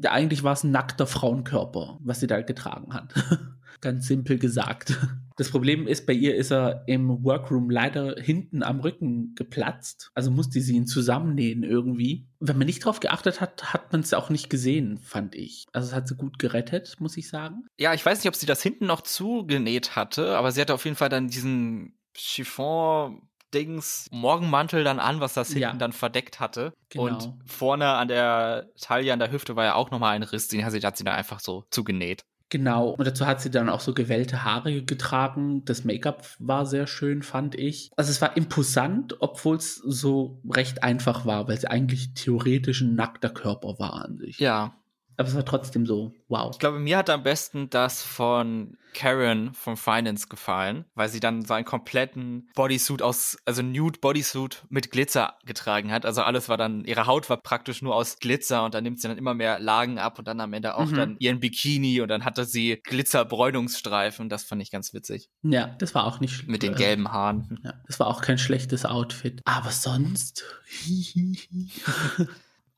Eigentlich 0.07 0.43
war 0.43 0.53
es 0.53 0.63
ein 0.63 0.69
nackter 0.71 1.07
Frauenkörper, 1.07 1.97
was 2.01 2.19
sie 2.19 2.27
da 2.27 2.41
getragen 2.41 2.93
hat. 2.93 3.15
Ganz 3.81 4.07
simpel 4.07 4.37
gesagt. 4.37 4.97
Das 5.37 5.49
Problem 5.49 5.87
ist, 5.87 6.05
bei 6.05 6.13
ihr 6.13 6.35
ist 6.35 6.51
er 6.51 6.83
im 6.85 7.23
Workroom 7.23 7.71
leider 7.71 8.15
hinten 8.21 8.61
am 8.61 8.79
Rücken 8.81 9.33
geplatzt. 9.33 10.11
Also 10.13 10.29
musste 10.29 10.61
sie 10.61 10.75
ihn 10.75 10.85
zusammennähen 10.85 11.63
irgendwie. 11.63 12.27
Wenn 12.39 12.59
man 12.59 12.67
nicht 12.67 12.85
drauf 12.85 12.99
geachtet 12.99 13.41
hat, 13.41 13.73
hat 13.73 13.91
man 13.91 14.01
es 14.01 14.13
auch 14.13 14.29
nicht 14.29 14.51
gesehen, 14.51 14.99
fand 14.99 15.33
ich. 15.33 15.65
Also 15.71 15.87
es 15.87 15.95
hat 15.95 16.07
sie 16.07 16.15
gut 16.15 16.37
gerettet, 16.37 16.97
muss 16.99 17.17
ich 17.17 17.27
sagen. 17.27 17.65
Ja, 17.79 17.95
ich 17.95 18.05
weiß 18.05 18.19
nicht, 18.19 18.27
ob 18.27 18.35
sie 18.35 18.45
das 18.45 18.61
hinten 18.61 18.85
noch 18.85 19.01
zugenäht 19.01 19.95
hatte, 19.95 20.37
aber 20.37 20.51
sie 20.51 20.61
hatte 20.61 20.75
auf 20.75 20.85
jeden 20.85 20.97
Fall 20.97 21.09
dann 21.09 21.29
diesen 21.29 21.97
Chiffon 22.15 23.27
Dings 23.53 24.07
Morgenmantel 24.11 24.83
dann 24.83 24.99
an, 24.99 25.19
was 25.19 25.33
das 25.33 25.49
hinten 25.49 25.61
ja. 25.61 25.73
dann 25.73 25.93
verdeckt 25.93 26.39
hatte. 26.39 26.73
Genau. 26.89 27.05
Und 27.05 27.33
vorne 27.45 27.87
an 27.87 28.07
der 28.07 28.69
Taille, 28.79 29.11
an 29.11 29.19
der 29.19 29.31
Hüfte 29.31 29.55
war 29.55 29.65
ja 29.65 29.75
auch 29.75 29.91
nochmal 29.91 30.15
ein 30.15 30.23
Riss, 30.23 30.47
den 30.47 30.63
hat 30.63 30.71
sie, 30.71 30.79
hat 30.79 30.97
sie 30.97 31.03
da 31.03 31.13
einfach 31.13 31.39
so 31.39 31.65
zugenäht. 31.69 32.23
Genau, 32.51 32.89
und 32.89 33.07
dazu 33.07 33.25
hat 33.25 33.39
sie 33.39 33.49
dann 33.49 33.69
auch 33.69 33.79
so 33.79 33.93
gewellte 33.93 34.43
Haare 34.43 34.83
getragen. 34.83 35.63
Das 35.63 35.85
Make-up 35.85 36.27
war 36.37 36.65
sehr 36.65 36.85
schön, 36.85 37.23
fand 37.23 37.55
ich. 37.55 37.91
Also 37.95 38.11
es 38.11 38.21
war 38.21 38.35
imposant, 38.35 39.15
obwohl 39.21 39.55
es 39.55 39.75
so 39.75 40.41
recht 40.49 40.83
einfach 40.83 41.25
war, 41.25 41.47
weil 41.47 41.55
es 41.55 41.63
eigentlich 41.63 42.13
theoretisch 42.13 42.81
ein 42.81 42.95
nackter 42.95 43.29
Körper 43.29 43.79
war 43.79 44.03
an 44.03 44.17
sich. 44.17 44.37
Ja, 44.39 44.75
aber 45.21 45.29
es 45.29 45.35
war 45.35 45.45
trotzdem 45.45 45.85
so, 45.85 46.13
wow. 46.27 46.51
Ich 46.51 46.59
glaube, 46.59 46.79
mir 46.79 46.97
hat 46.97 47.09
am 47.09 47.23
besten 47.23 47.69
das 47.69 48.03
von 48.03 48.77
Karen 48.93 49.53
von 49.53 49.77
Finance 49.77 50.27
gefallen, 50.27 50.85
weil 50.95 51.09
sie 51.09 51.19
dann 51.19 51.43
so 51.45 51.53
einen 51.53 51.65
kompletten 51.65 52.49
Bodysuit 52.55 53.01
aus, 53.01 53.37
also 53.45 53.61
Nude 53.61 53.99
Bodysuit 53.99 54.65
mit 54.69 54.91
Glitzer 54.91 55.37
getragen 55.45 55.91
hat. 55.91 56.05
Also 56.05 56.21
alles 56.21 56.49
war 56.49 56.57
dann, 56.57 56.83
ihre 56.85 57.07
Haut 57.07 57.29
war 57.29 57.37
praktisch 57.37 57.81
nur 57.81 57.95
aus 57.95 58.19
Glitzer 58.19 58.65
und 58.65 58.73
dann 58.73 58.83
nimmt 58.83 58.99
sie 58.99 59.07
dann 59.07 59.17
immer 59.17 59.33
mehr 59.33 59.59
Lagen 59.59 59.99
ab 59.99 60.19
und 60.19 60.27
dann 60.27 60.39
am 60.39 60.53
Ende 60.53 60.75
auch 60.75 60.85
mhm. 60.87 60.95
dann 60.95 61.15
ihren 61.19 61.39
Bikini 61.39 62.01
und 62.01 62.09
dann 62.09 62.25
hatte 62.25 62.45
sie 62.45 62.81
Glitzerbräunungsstreifen. 62.83 64.29
Das 64.29 64.43
fand 64.43 64.61
ich 64.61 64.71
ganz 64.71 64.93
witzig. 64.93 65.29
Ja, 65.43 65.67
das 65.79 65.95
war 65.95 66.05
auch 66.05 66.19
nicht 66.19 66.47
Mit 66.47 66.63
den 66.63 66.75
gelben 66.75 67.11
Haaren. 67.11 67.59
Ja, 67.63 67.73
das 67.87 67.99
war 67.99 68.07
auch 68.07 68.21
kein 68.21 68.37
schlechtes 68.37 68.85
Outfit. 68.85 69.41
Aber 69.45 69.71
sonst. 69.71 70.43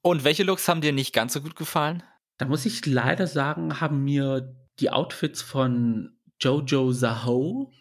und 0.01 0.23
welche 0.23 0.43
Looks 0.43 0.67
haben 0.67 0.81
dir 0.81 0.93
nicht 0.93 1.13
ganz 1.13 1.33
so 1.33 1.41
gut 1.41 1.55
gefallen? 1.55 2.03
Da 2.37 2.45
muss 2.45 2.65
ich 2.65 2.85
leider 2.85 3.27
sagen, 3.27 3.79
haben 3.79 4.03
mir 4.03 4.55
die 4.79 4.89
Outfits 4.89 5.41
von 5.41 6.17
Jojo 6.39 6.91
Zaho, 6.91 7.71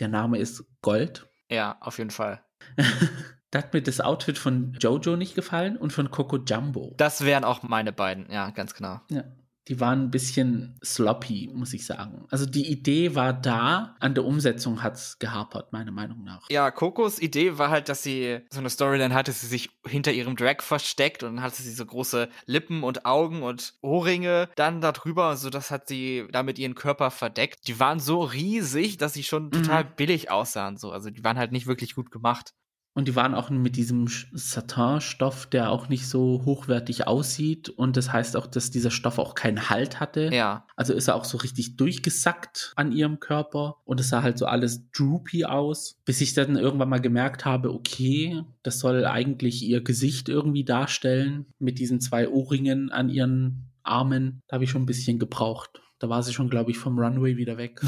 der 0.00 0.08
Name 0.08 0.38
ist 0.38 0.64
Gold. 0.82 1.28
Ja, 1.50 1.76
auf 1.80 1.98
jeden 1.98 2.10
Fall. 2.10 2.42
da 3.50 3.58
hat 3.58 3.74
mir 3.74 3.82
das 3.82 4.00
Outfit 4.00 4.38
von 4.38 4.72
Jojo 4.80 5.16
nicht 5.16 5.34
gefallen 5.34 5.76
und 5.76 5.92
von 5.92 6.10
Coco 6.10 6.38
Jumbo. 6.38 6.94
Das 6.96 7.24
wären 7.24 7.44
auch 7.44 7.62
meine 7.62 7.92
beiden, 7.92 8.30
ja, 8.30 8.50
ganz 8.50 8.74
genau. 8.74 9.00
Ja 9.10 9.24
die 9.68 9.80
waren 9.80 10.04
ein 10.04 10.10
bisschen 10.10 10.78
sloppy, 10.82 11.50
muss 11.52 11.74
ich 11.74 11.84
sagen. 11.84 12.26
Also 12.30 12.46
die 12.46 12.70
Idee 12.70 13.14
war 13.14 13.32
da, 13.32 13.96
an 14.00 14.14
der 14.14 14.24
Umsetzung 14.24 14.82
hat 14.82 14.94
es 14.94 15.18
gehapert, 15.18 15.72
meiner 15.72 15.92
Meinung 15.92 16.24
nach. 16.24 16.48
Ja, 16.50 16.70
Kokos 16.70 17.20
Idee 17.20 17.58
war 17.58 17.68
halt, 17.68 17.88
dass 17.88 18.02
sie 18.02 18.40
so 18.50 18.60
eine 18.60 18.70
Storyline 18.70 19.14
hatte, 19.14 19.32
sie 19.32 19.46
sich 19.46 19.70
hinter 19.86 20.12
ihrem 20.12 20.36
Drag 20.36 20.62
versteckt 20.62 21.22
und 21.22 21.36
dann 21.36 21.44
hatte 21.44 21.62
sie 21.62 21.72
so 21.72 21.84
große 21.84 22.28
Lippen 22.46 22.82
und 22.82 23.04
Augen 23.04 23.42
und 23.42 23.74
Ohrringe 23.82 24.48
dann 24.56 24.80
darüber, 24.80 25.36
so 25.36 25.50
das 25.50 25.70
hat 25.70 25.86
sie 25.86 26.26
damit 26.32 26.58
ihren 26.58 26.74
Körper 26.74 27.10
verdeckt. 27.10 27.68
Die 27.68 27.78
waren 27.78 28.00
so 28.00 28.22
riesig, 28.22 28.96
dass 28.96 29.12
sie 29.12 29.22
schon 29.22 29.50
total 29.50 29.84
mhm. 29.84 29.88
billig 29.96 30.30
aussahen, 30.30 30.78
so. 30.78 30.90
Also 30.92 31.10
die 31.10 31.24
waren 31.24 31.38
halt 31.38 31.52
nicht 31.52 31.66
wirklich 31.66 31.94
gut 31.94 32.10
gemacht. 32.10 32.54
Und 32.98 33.06
die 33.06 33.14
waren 33.14 33.36
auch 33.36 33.48
mit 33.48 33.76
diesem 33.76 34.08
Satin-Stoff, 34.32 35.46
der 35.46 35.70
auch 35.70 35.88
nicht 35.88 36.08
so 36.08 36.42
hochwertig 36.44 37.06
aussieht. 37.06 37.68
Und 37.68 37.96
das 37.96 38.12
heißt 38.12 38.36
auch, 38.36 38.48
dass 38.48 38.72
dieser 38.72 38.90
Stoff 38.90 39.20
auch 39.20 39.36
keinen 39.36 39.70
Halt 39.70 40.00
hatte. 40.00 40.30
Ja. 40.32 40.66
Also 40.74 40.94
ist 40.94 41.06
er 41.06 41.14
auch 41.14 41.24
so 41.24 41.38
richtig 41.38 41.76
durchgesackt 41.76 42.72
an 42.74 42.90
ihrem 42.90 43.20
Körper. 43.20 43.76
Und 43.84 44.00
es 44.00 44.08
sah 44.08 44.24
halt 44.24 44.36
so 44.36 44.46
alles 44.46 44.90
droopy 44.90 45.44
aus. 45.44 46.00
Bis 46.06 46.20
ich 46.20 46.34
dann 46.34 46.56
irgendwann 46.56 46.88
mal 46.88 47.00
gemerkt 47.00 47.44
habe, 47.44 47.72
okay, 47.72 48.42
das 48.64 48.80
soll 48.80 49.04
eigentlich 49.04 49.62
ihr 49.62 49.80
Gesicht 49.80 50.28
irgendwie 50.28 50.64
darstellen. 50.64 51.46
Mit 51.60 51.78
diesen 51.78 52.00
zwei 52.00 52.28
Ohrringen 52.28 52.90
an 52.90 53.10
ihren 53.10 53.68
Armen. 53.84 54.42
Da 54.48 54.54
habe 54.54 54.64
ich 54.64 54.70
schon 54.70 54.82
ein 54.82 54.86
bisschen 54.86 55.20
gebraucht. 55.20 55.80
Da 56.00 56.08
war 56.08 56.22
sie 56.22 56.32
schon, 56.32 56.48
glaube 56.48 56.70
ich, 56.70 56.78
vom 56.78 56.98
Runway 56.98 57.36
wieder 57.36 57.56
weg. 57.56 57.80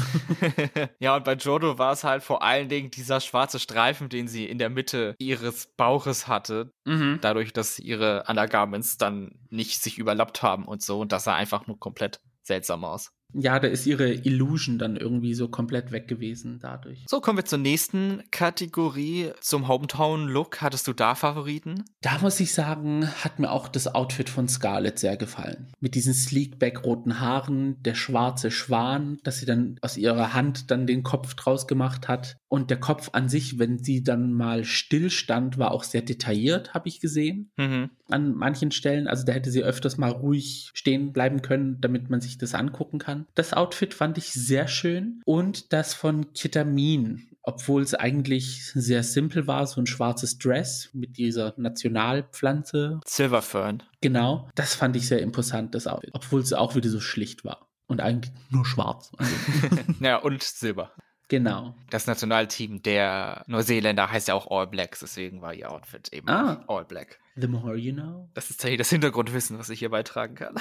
ja, 0.99 1.15
und 1.15 1.23
bei 1.23 1.33
Jodo 1.33 1.77
war 1.77 1.93
es 1.93 2.03
halt 2.03 2.23
vor 2.23 2.43
allen 2.43 2.67
Dingen 2.67 2.91
dieser 2.91 3.21
schwarze 3.21 3.57
Streifen, 3.57 4.09
den 4.09 4.27
sie 4.27 4.45
in 4.45 4.57
der 4.57 4.69
Mitte 4.69 5.15
ihres 5.17 5.67
Bauches 5.77 6.27
hatte. 6.27 6.73
Mhm. 6.85 7.19
Dadurch, 7.21 7.53
dass 7.53 7.79
ihre 7.79 8.25
Undergarments 8.27 8.97
dann 8.97 9.39
nicht 9.49 9.81
sich 9.81 9.97
überlappt 9.97 10.43
haben 10.43 10.65
und 10.65 10.81
so. 10.81 10.99
Und 10.99 11.13
das 11.13 11.23
sah 11.23 11.35
einfach 11.35 11.67
nur 11.67 11.79
komplett 11.79 12.19
seltsam 12.43 12.83
aus. 12.83 13.13
Ja, 13.33 13.59
da 13.59 13.67
ist 13.67 13.85
ihre 13.85 14.11
Illusion 14.11 14.77
dann 14.77 14.97
irgendwie 14.97 15.33
so 15.33 15.47
komplett 15.47 15.91
weg 15.91 16.07
gewesen 16.07 16.59
dadurch. 16.61 17.05
So, 17.07 17.21
kommen 17.21 17.37
wir 17.37 17.45
zur 17.45 17.59
nächsten 17.59 18.23
Kategorie, 18.31 19.31
zum 19.39 19.67
Hometown-Look. 19.67 20.61
Hattest 20.61 20.87
du 20.87 20.93
da 20.93 21.15
Favoriten? 21.15 21.85
Da 22.01 22.19
muss 22.19 22.39
ich 22.39 22.53
sagen, 22.53 23.07
hat 23.23 23.39
mir 23.39 23.51
auch 23.51 23.67
das 23.67 23.93
Outfit 23.93 24.29
von 24.29 24.47
Scarlett 24.47 24.99
sehr 24.99 25.17
gefallen. 25.17 25.71
Mit 25.79 25.95
diesen 25.95 26.13
sleekback-roten 26.13 27.19
Haaren, 27.19 27.81
der 27.83 27.95
schwarze 27.95 28.51
Schwan, 28.51 29.19
dass 29.23 29.37
sie 29.37 29.45
dann 29.45 29.77
aus 29.81 29.97
ihrer 29.97 30.33
Hand 30.33 30.71
dann 30.71 30.87
den 30.87 31.03
Kopf 31.03 31.33
draus 31.35 31.67
gemacht 31.67 32.07
hat. 32.07 32.37
Und 32.47 32.69
der 32.69 32.79
Kopf 32.79 33.09
an 33.13 33.29
sich, 33.29 33.59
wenn 33.59 33.79
sie 33.79 34.03
dann 34.03 34.33
mal 34.33 34.65
stillstand, 34.65 35.57
war 35.57 35.71
auch 35.71 35.83
sehr 35.83 36.01
detailliert, 36.01 36.73
habe 36.73 36.89
ich 36.89 36.99
gesehen. 36.99 37.51
Mhm. 37.57 37.91
An 38.11 38.35
manchen 38.35 38.71
Stellen. 38.71 39.07
Also 39.07 39.25
da 39.25 39.33
hätte 39.33 39.51
sie 39.51 39.63
öfters 39.63 39.97
mal 39.97 40.11
ruhig 40.11 40.71
stehen 40.73 41.13
bleiben 41.13 41.41
können, 41.41 41.79
damit 41.81 42.09
man 42.09 42.21
sich 42.21 42.37
das 42.37 42.53
angucken 42.53 42.99
kann. 42.99 43.25
Das 43.35 43.53
Outfit 43.53 43.93
fand 43.93 44.17
ich 44.17 44.31
sehr 44.31 44.67
schön 44.67 45.21
und 45.25 45.73
das 45.73 45.93
von 45.93 46.33
Kitamin, 46.33 47.27
obwohl 47.43 47.81
es 47.81 47.93
eigentlich 47.93 48.71
sehr 48.73 49.03
simpel 49.03 49.47
war, 49.47 49.65
so 49.67 49.81
ein 49.81 49.87
schwarzes 49.87 50.37
Dress 50.37 50.89
mit 50.93 51.17
dieser 51.17 51.53
Nationalpflanze. 51.57 52.99
Silverfern. 53.05 53.83
Genau, 54.01 54.49
das 54.55 54.75
fand 54.75 54.95
ich 54.95 55.07
sehr 55.07 55.21
imposant, 55.21 55.75
das 55.75 55.87
Outfit, 55.87 56.11
obwohl 56.13 56.41
es 56.41 56.53
auch 56.53 56.75
wieder 56.75 56.89
so 56.89 56.99
schlicht 56.99 57.43
war. 57.45 57.67
Und 57.87 57.99
eigentlich 57.99 58.31
nur 58.49 58.65
schwarz. 58.65 59.11
Also. 59.19 59.77
ja, 59.99 60.17
und 60.17 60.41
Silber. 60.43 60.91
Genau. 61.31 61.73
Das 61.89 62.07
Nationalteam 62.07 62.81
der 62.83 63.45
Neuseeländer 63.47 64.11
heißt 64.11 64.27
ja 64.27 64.33
auch 64.33 64.51
All 64.51 64.67
Blacks, 64.67 64.99
deswegen 64.99 65.41
war 65.41 65.53
ihr 65.53 65.71
Outfit 65.71 66.11
eben 66.11 66.27
ah, 66.27 66.61
All 66.67 66.83
Black. 66.83 67.21
The 67.37 67.47
more 67.47 67.77
you 67.77 67.93
know. 67.93 68.29
Das 68.33 68.49
ist 68.49 68.57
tatsächlich 68.57 68.79
das 68.79 68.89
Hintergrundwissen, 68.89 69.57
was 69.57 69.69
ich 69.69 69.79
hier 69.79 69.91
beitragen 69.91 70.35
kann. 70.35 70.55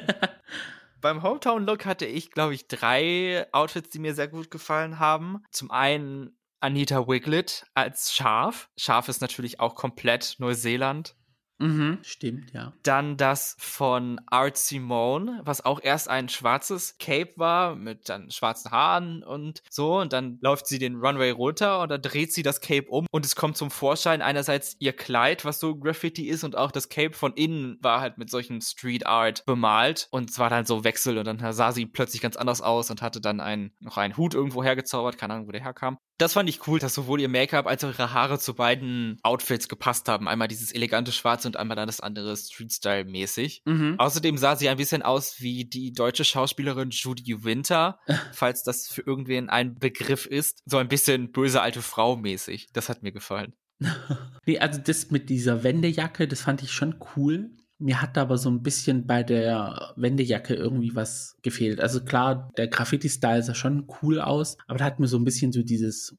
Beim 1.00 1.22
Hometown-Look 1.22 1.86
hatte 1.86 2.04
ich, 2.04 2.32
glaube 2.32 2.54
ich, 2.54 2.66
drei 2.66 3.46
Outfits, 3.52 3.90
die 3.90 4.00
mir 4.00 4.16
sehr 4.16 4.26
gut 4.26 4.50
gefallen 4.50 4.98
haben. 4.98 5.44
Zum 5.52 5.70
einen 5.70 6.36
Anita 6.58 7.06
Wiglet 7.06 7.64
als 7.74 8.12
Schaf. 8.12 8.68
Schaf 8.76 9.08
ist 9.08 9.20
natürlich 9.20 9.60
auch 9.60 9.76
komplett 9.76 10.34
Neuseeland. 10.38 11.14
Mhm, 11.58 11.98
stimmt, 12.02 12.52
ja. 12.52 12.74
Dann 12.82 13.16
das 13.16 13.56
von 13.58 14.20
Art 14.26 14.58
Simone, 14.58 15.40
was 15.44 15.64
auch 15.64 15.80
erst 15.82 16.08
ein 16.08 16.28
schwarzes 16.28 16.98
Cape 16.98 17.32
war, 17.36 17.74
mit 17.74 18.08
dann 18.10 18.30
schwarzen 18.30 18.70
Haaren 18.70 19.22
und 19.22 19.62
so. 19.70 19.98
Und 19.98 20.12
dann 20.12 20.38
läuft 20.42 20.66
sie 20.66 20.78
den 20.78 20.96
Runway 20.96 21.30
runter 21.30 21.80
und 21.80 21.90
dann 21.90 22.02
dreht 22.02 22.32
sie 22.32 22.42
das 22.42 22.60
Cape 22.60 22.88
um 22.88 23.06
und 23.10 23.24
es 23.24 23.36
kommt 23.36 23.56
zum 23.56 23.70
Vorschein 23.70 24.20
einerseits 24.20 24.76
ihr 24.80 24.92
Kleid, 24.92 25.44
was 25.46 25.58
so 25.58 25.76
Graffiti 25.76 26.28
ist, 26.28 26.44
und 26.44 26.56
auch 26.56 26.70
das 26.70 26.90
Cape 26.90 27.14
von 27.14 27.32
innen 27.34 27.78
war 27.80 28.00
halt 28.00 28.18
mit 28.18 28.28
solchen 28.28 28.60
Street 28.60 29.06
Art 29.06 29.44
bemalt. 29.46 30.08
Und 30.10 30.30
es 30.30 30.38
war 30.38 30.50
dann 30.50 30.66
so 30.66 30.84
Wechsel 30.84 31.16
und 31.16 31.26
dann 31.26 31.52
sah 31.52 31.72
sie 31.72 31.86
plötzlich 31.86 32.20
ganz 32.20 32.36
anders 32.36 32.60
aus 32.60 32.90
und 32.90 33.00
hatte 33.00 33.20
dann 33.20 33.40
einen, 33.40 33.72
noch 33.80 33.96
einen 33.96 34.16
Hut 34.16 34.34
irgendwo 34.34 34.62
hergezaubert, 34.62 35.16
keine 35.16 35.34
Ahnung, 35.34 35.48
wo 35.48 35.52
der 35.52 35.64
herkam. 35.64 35.98
Das 36.18 36.32
fand 36.32 36.48
ich 36.48 36.66
cool, 36.66 36.78
dass 36.78 36.94
sowohl 36.94 37.20
ihr 37.20 37.28
Make-up 37.28 37.66
als 37.66 37.84
auch 37.84 37.90
ihre 37.90 38.12
Haare 38.12 38.38
zu 38.38 38.54
beiden 38.54 39.18
Outfits 39.22 39.68
gepasst 39.68 40.08
haben. 40.08 40.28
Einmal 40.28 40.48
dieses 40.48 40.72
elegante 40.72 41.12
Schwarz 41.12 41.44
und 41.44 41.56
einmal 41.56 41.76
dann 41.76 41.88
das 41.88 42.00
andere 42.00 42.36
Street-Style-mäßig. 42.36 43.62
Mhm. 43.66 43.96
Außerdem 43.98 44.38
sah 44.38 44.56
sie 44.56 44.68
ein 44.68 44.78
bisschen 44.78 45.02
aus 45.02 45.40
wie 45.40 45.66
die 45.66 45.92
deutsche 45.92 46.24
Schauspielerin 46.24 46.90
Judy 46.90 47.44
Winter, 47.44 47.98
falls 48.32 48.62
das 48.62 48.88
für 48.88 49.02
irgendwen 49.02 49.50
ein 49.50 49.74
Begriff 49.74 50.26
ist. 50.26 50.62
So 50.64 50.78
ein 50.78 50.88
bisschen 50.88 51.32
böse 51.32 51.60
alte 51.60 51.82
Frau 51.82 52.16
mäßig. 52.16 52.68
Das 52.72 52.88
hat 52.88 53.02
mir 53.02 53.12
gefallen. 53.12 53.54
nee, 54.46 54.58
also 54.58 54.80
das 54.80 55.10
mit 55.10 55.28
dieser 55.28 55.62
Wendejacke, 55.62 56.26
das 56.26 56.40
fand 56.40 56.62
ich 56.62 56.72
schon 56.72 56.96
cool. 57.16 57.50
Mir 57.78 58.00
hat 58.00 58.16
aber 58.16 58.38
so 58.38 58.48
ein 58.48 58.62
bisschen 58.62 59.06
bei 59.06 59.22
der 59.22 59.92
Wendejacke 59.96 60.54
irgendwie 60.54 60.94
was 60.94 61.36
gefehlt. 61.42 61.80
Also 61.80 62.02
klar, 62.04 62.50
der 62.56 62.68
Graffiti-Style 62.68 63.42
sah 63.42 63.54
schon 63.54 63.86
cool 64.00 64.20
aus, 64.20 64.56
aber 64.66 64.78
da 64.78 64.86
hat 64.86 64.98
mir 64.98 65.08
so 65.08 65.18
ein 65.18 65.24
bisschen 65.24 65.52
so 65.52 65.62
dieses 65.62 66.16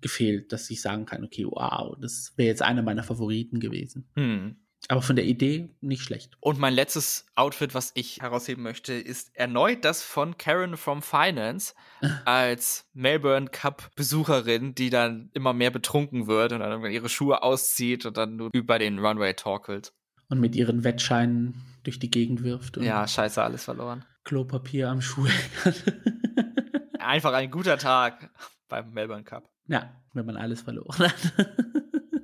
gefehlt, 0.00 0.52
dass 0.52 0.70
ich 0.70 0.80
sagen 0.80 1.06
kann, 1.06 1.24
okay, 1.24 1.44
wow, 1.44 1.96
das 2.00 2.32
wäre 2.36 2.48
jetzt 2.48 2.62
einer 2.62 2.82
meiner 2.82 3.02
Favoriten 3.02 3.60
gewesen. 3.60 4.08
Hm. 4.14 4.56
Aber 4.88 5.02
von 5.02 5.14
der 5.14 5.26
Idee 5.26 5.68
nicht 5.82 6.02
schlecht. 6.02 6.38
Und 6.40 6.58
mein 6.58 6.72
letztes 6.72 7.26
Outfit, 7.34 7.74
was 7.74 7.92
ich 7.94 8.22
herausheben 8.22 8.62
möchte, 8.62 8.94
ist 8.94 9.30
erneut 9.36 9.84
das 9.84 10.02
von 10.02 10.38
Karen 10.38 10.78
from 10.78 11.02
Finance 11.02 11.74
als 12.24 12.86
Melbourne 12.94 13.48
Cup 13.48 13.90
Besucherin, 13.94 14.74
die 14.74 14.88
dann 14.88 15.30
immer 15.34 15.52
mehr 15.52 15.70
betrunken 15.70 16.28
wird 16.28 16.52
und 16.52 16.60
dann 16.60 16.84
ihre 16.86 17.10
Schuhe 17.10 17.42
auszieht 17.42 18.06
und 18.06 18.16
dann 18.16 18.36
nur 18.36 18.48
über 18.54 18.78
den 18.78 18.98
Runway 18.98 19.34
torkelt 19.34 19.92
und 20.30 20.40
mit 20.40 20.56
ihren 20.56 20.84
Wettscheinen 20.84 21.54
durch 21.82 21.98
die 21.98 22.10
Gegend 22.10 22.42
wirft. 22.42 22.78
ja, 22.78 23.06
scheiße, 23.06 23.42
alles 23.42 23.64
verloren. 23.64 24.04
Klopapier 24.24 24.88
am 24.88 25.02
Schuh. 25.02 25.26
Einfach 26.98 27.32
ein 27.32 27.50
guter 27.50 27.76
Tag 27.78 28.30
beim 28.68 28.92
Melbourne 28.92 29.24
Cup. 29.24 29.50
Ja, 29.66 29.90
wenn 30.14 30.26
man 30.26 30.36
alles 30.36 30.62
verloren 30.62 30.98
hat. 30.98 31.14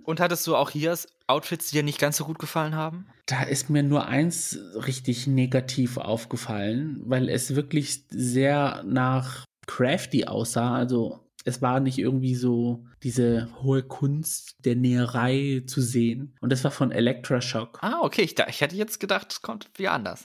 Und 0.04 0.20
hattest 0.20 0.46
du 0.46 0.54
auch 0.54 0.70
hier 0.70 0.96
Outfits, 1.26 1.70
die 1.70 1.78
dir 1.78 1.82
nicht 1.82 1.98
ganz 1.98 2.16
so 2.16 2.24
gut 2.24 2.38
gefallen 2.38 2.76
haben? 2.76 3.08
Da 3.26 3.42
ist 3.42 3.70
mir 3.70 3.82
nur 3.82 4.06
eins 4.06 4.56
richtig 4.74 5.26
negativ 5.26 5.96
aufgefallen, 5.96 7.00
weil 7.04 7.28
es 7.28 7.56
wirklich 7.56 8.04
sehr 8.08 8.84
nach 8.86 9.44
Crafty 9.66 10.26
aussah. 10.26 10.76
Also 10.76 11.25
es 11.46 11.62
war 11.62 11.78
nicht 11.78 11.98
irgendwie 11.98 12.34
so 12.34 12.84
diese 13.04 13.48
hohe 13.62 13.84
Kunst 13.84 14.56
der 14.64 14.74
Näherei 14.74 15.62
zu 15.66 15.80
sehen. 15.80 16.36
Und 16.40 16.50
das 16.50 16.64
war 16.64 16.72
von 16.72 16.90
Electroshock. 16.90 17.78
Ah, 17.82 18.00
okay. 18.02 18.22
Ich, 18.22 18.34
ich 18.36 18.60
hätte 18.60 18.74
jetzt 18.74 18.98
gedacht, 18.98 19.28
es 19.30 19.42
kommt 19.42 19.70
wie 19.76 19.86
anders. 19.86 20.24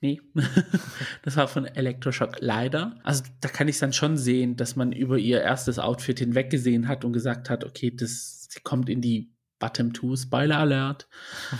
Nee, 0.00 0.20
das 1.22 1.36
war 1.36 1.48
von 1.48 1.66
Electroshock 1.66 2.36
leider. 2.38 3.00
Also 3.02 3.24
da 3.40 3.48
kann 3.48 3.66
ich 3.66 3.78
dann 3.80 3.92
schon 3.92 4.16
sehen, 4.16 4.56
dass 4.56 4.76
man 4.76 4.92
über 4.92 5.18
ihr 5.18 5.42
erstes 5.42 5.80
Outfit 5.80 6.20
hinweggesehen 6.20 6.86
hat 6.86 7.04
und 7.04 7.12
gesagt 7.12 7.50
hat, 7.50 7.64
okay, 7.64 7.90
das 7.90 8.46
sie 8.48 8.60
kommt 8.60 8.88
in 8.88 9.00
die 9.00 9.34
Bottom 9.58 9.92
2, 9.92 10.16
Spoiler 10.16 10.58
Alert. 10.58 11.08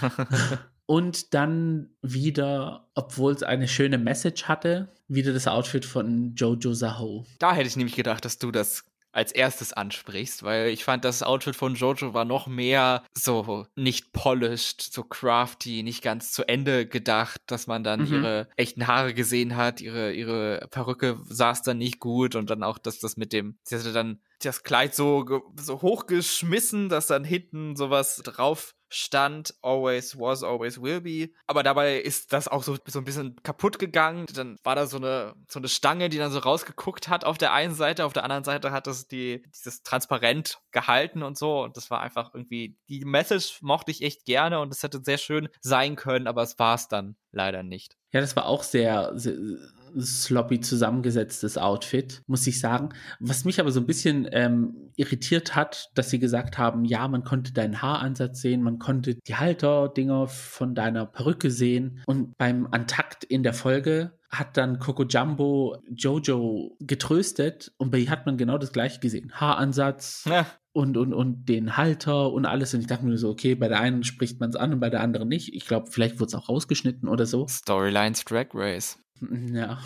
Und 0.87 1.33
dann 1.33 1.97
wieder, 2.03 2.91
obwohl 2.95 3.33
es 3.33 3.43
eine 3.43 3.69
schöne 3.69 3.97
Message 3.97 4.45
hatte, 4.45 4.94
wieder 5.09 5.33
das 5.33 5.47
Outfit 5.47 5.85
von 5.85 6.35
Jojo 6.35 6.73
Zaho. 6.73 7.27
Da 7.39 7.55
hätte 7.55 7.69
ich 7.69 7.77
nämlich 7.77 7.97
gedacht, 7.97 8.25
dass 8.25 8.39
du 8.39 8.51
das 8.51 8.85
als 9.15 9.31
erstes 9.31 9.73
ansprichst, 9.73 10.43
weil 10.43 10.71
ich 10.71 10.83
fand, 10.83 11.05
das 11.05 11.23
Outfit 11.23 11.55
von 11.55 11.77
Jojo 11.77 12.15
war 12.15 12.25
noch 12.25 12.49
mehr 12.49 13.05
so 13.17 13.65
nicht 13.77 14.13
polished, 14.13 14.83
so 14.83 15.05
crafty, 15.05 15.85
nicht 15.85 16.03
ganz 16.03 16.33
zu 16.33 16.47
Ende 16.49 16.87
gedacht, 16.87 17.41
dass 17.47 17.69
man 17.69 17.85
dann 17.85 18.01
mhm. 18.01 18.13
ihre 18.13 18.49
echten 18.57 18.89
Haare 18.89 19.15
gesehen 19.15 19.57
hat, 19.57 19.81
ihre, 19.81 20.13
ihre 20.13 20.67
Perücke 20.71 21.21
saß 21.29 21.63
dann 21.63 21.79
nicht 21.79 22.01
gut 22.01 22.35
und 22.35 22.51
dann 22.51 22.65
auch, 22.65 22.77
dass 22.77 22.99
das 22.99 23.17
mit 23.17 23.33
dem, 23.33 23.57
sie 23.63 23.77
hatte 23.77 23.93
dann 23.93 24.21
das 24.43 24.65
Kleid 24.65 24.95
so, 24.97 25.25
so 25.57 25.81
hochgeschmissen, 25.81 26.89
dass 26.89 27.07
dann 27.07 27.23
hinten 27.23 27.77
sowas 27.77 28.17
drauf 28.25 28.75
stand, 28.95 29.55
always 29.63 30.19
was, 30.19 30.43
always 30.43 30.81
will 30.81 31.01
be. 31.01 31.31
Aber 31.47 31.63
dabei 31.63 32.01
ist 32.01 32.33
das 32.33 32.49
auch 32.49 32.63
so, 32.63 32.77
so 32.87 32.99
ein 32.99 33.05
bisschen 33.05 33.37
kaputt 33.43 33.79
gegangen. 33.79 34.27
Dann 34.35 34.59
war 34.63 34.77
da 34.77 34.87
so 34.87 34.97
eine, 34.97 35.35
so 35.49 35.59
eine 35.59 35.69
Stange, 35.69 36.09
die 36.09 36.19
dann 36.19 36.33
so 36.33 36.39
rausgeguckt 36.39 37.09
hat 37.09 37.25
auf 37.25 37.39
der 37.39 37.53
einen 37.53 37.75
Seite, 37.75 38.05
auf 38.05 38.13
der 38.13 38.25
anderen 38.25 38.45
Seite 38.45 38.71
hat 38.71 38.87
das 38.87 39.09
die, 39.09 39.43
dieses 39.55 39.83
transparent 39.83 40.61
gehalten 40.71 41.23
und 41.23 41.37
so. 41.37 41.63
Und 41.63 41.77
das 41.77 41.91
war 41.91 42.01
einfach 42.01 42.33
irgendwie, 42.35 42.77
die 42.89 43.05
Message 43.05 43.61
mochte 43.63 43.91
ich 43.91 44.03
echt 44.03 44.25
gerne 44.25 44.61
und 44.61 44.73
es 44.73 44.83
hätte 44.83 45.03
sehr 45.03 45.19
schön 45.19 45.49
sein 45.61 45.97
können, 45.97 46.27
aber 46.27 46.43
es 46.43 46.59
war 46.59 46.75
es 46.75 46.89
dann 46.89 47.17
leider 47.33 47.63
nicht. 47.63 47.97
Ja, 48.13 48.21
das 48.21 48.37
war 48.37 48.47
auch 48.47 48.63
sehr, 48.63 49.13
sehr 49.17 49.35
sloppy 49.99 50.61
zusammengesetztes 50.61 51.59
Outfit, 51.59 52.23
muss 52.27 52.47
ich 52.47 52.61
sagen. 52.61 52.91
Was 53.21 53.45
mich 53.45 53.61
aber 53.61 53.71
so 53.71 53.81
ein 53.81 53.87
bisschen 53.87 54.29
ähm, 54.33 54.91
irritiert 54.97 55.55
hat, 55.57 55.91
dass 55.95 56.11
sie 56.11 56.19
gesagt 56.19 56.59
haben, 56.59 56.85
ja, 56.85 57.07
man 57.09 57.25
konnte 57.25 57.53
deinen 57.53 57.83
Haaransatz 57.83 58.41
sehen, 58.41 58.63
man 58.63 58.79
konnte 58.79 59.17
die 59.17 59.35
Halterdinger 59.37 60.29
von 60.29 60.75
deiner 60.75 61.07
Perücke 61.07 61.51
sehen. 61.51 62.03
Und 62.07 62.37
beim 62.39 62.67
Antakt 62.71 63.25
in 63.25 63.43
der 63.43 63.55
Folge 63.55 64.13
hat 64.31 64.57
dann 64.57 64.79
Coco 64.81 65.05
Jumbo 65.05 65.77
Jojo 65.89 66.77
getröstet 66.81 67.73
und 67.77 67.91
bei 67.93 67.99
ihr 67.99 68.11
hat 68.11 68.27
man 68.27 68.37
genau 68.37 68.59
das 68.59 68.73
gleiche 68.73 68.99
gesehen. 68.99 69.31
Haaransatz, 69.33 70.25
Ja. 70.29 70.45
und, 70.73 70.97
und, 70.97 71.15
und 71.15 71.49
den 71.49 71.77
Halter 71.77 72.33
und 72.33 72.45
alles. 72.45 72.75
Und 72.75 72.81
ich 72.81 72.87
dachte 72.89 73.05
mir 73.05 73.17
so, 73.17 73.31
okay, 73.31 73.55
bei 73.55 73.69
der 73.69 73.79
einen 73.81 74.03
spricht 74.03 74.41
man 74.41 74.51
es 74.51 74.57
an 74.57 74.73
und 74.73 74.81
bei 74.81 74.91
der 74.91 75.03
anderen 75.03 75.29
nicht. 75.29 75.55
Ich 75.55 75.67
glaube, 75.67 75.89
vielleicht 75.91 76.19
wurde 76.19 76.29
es 76.31 76.35
auch 76.35 76.49
rausgeschnitten 76.49 77.09
oder 77.09 77.27
so. 77.27 77.47
Storylines 77.49 78.25
Drag 78.25 78.47
Race. 78.55 78.99
Ja. 79.55 79.79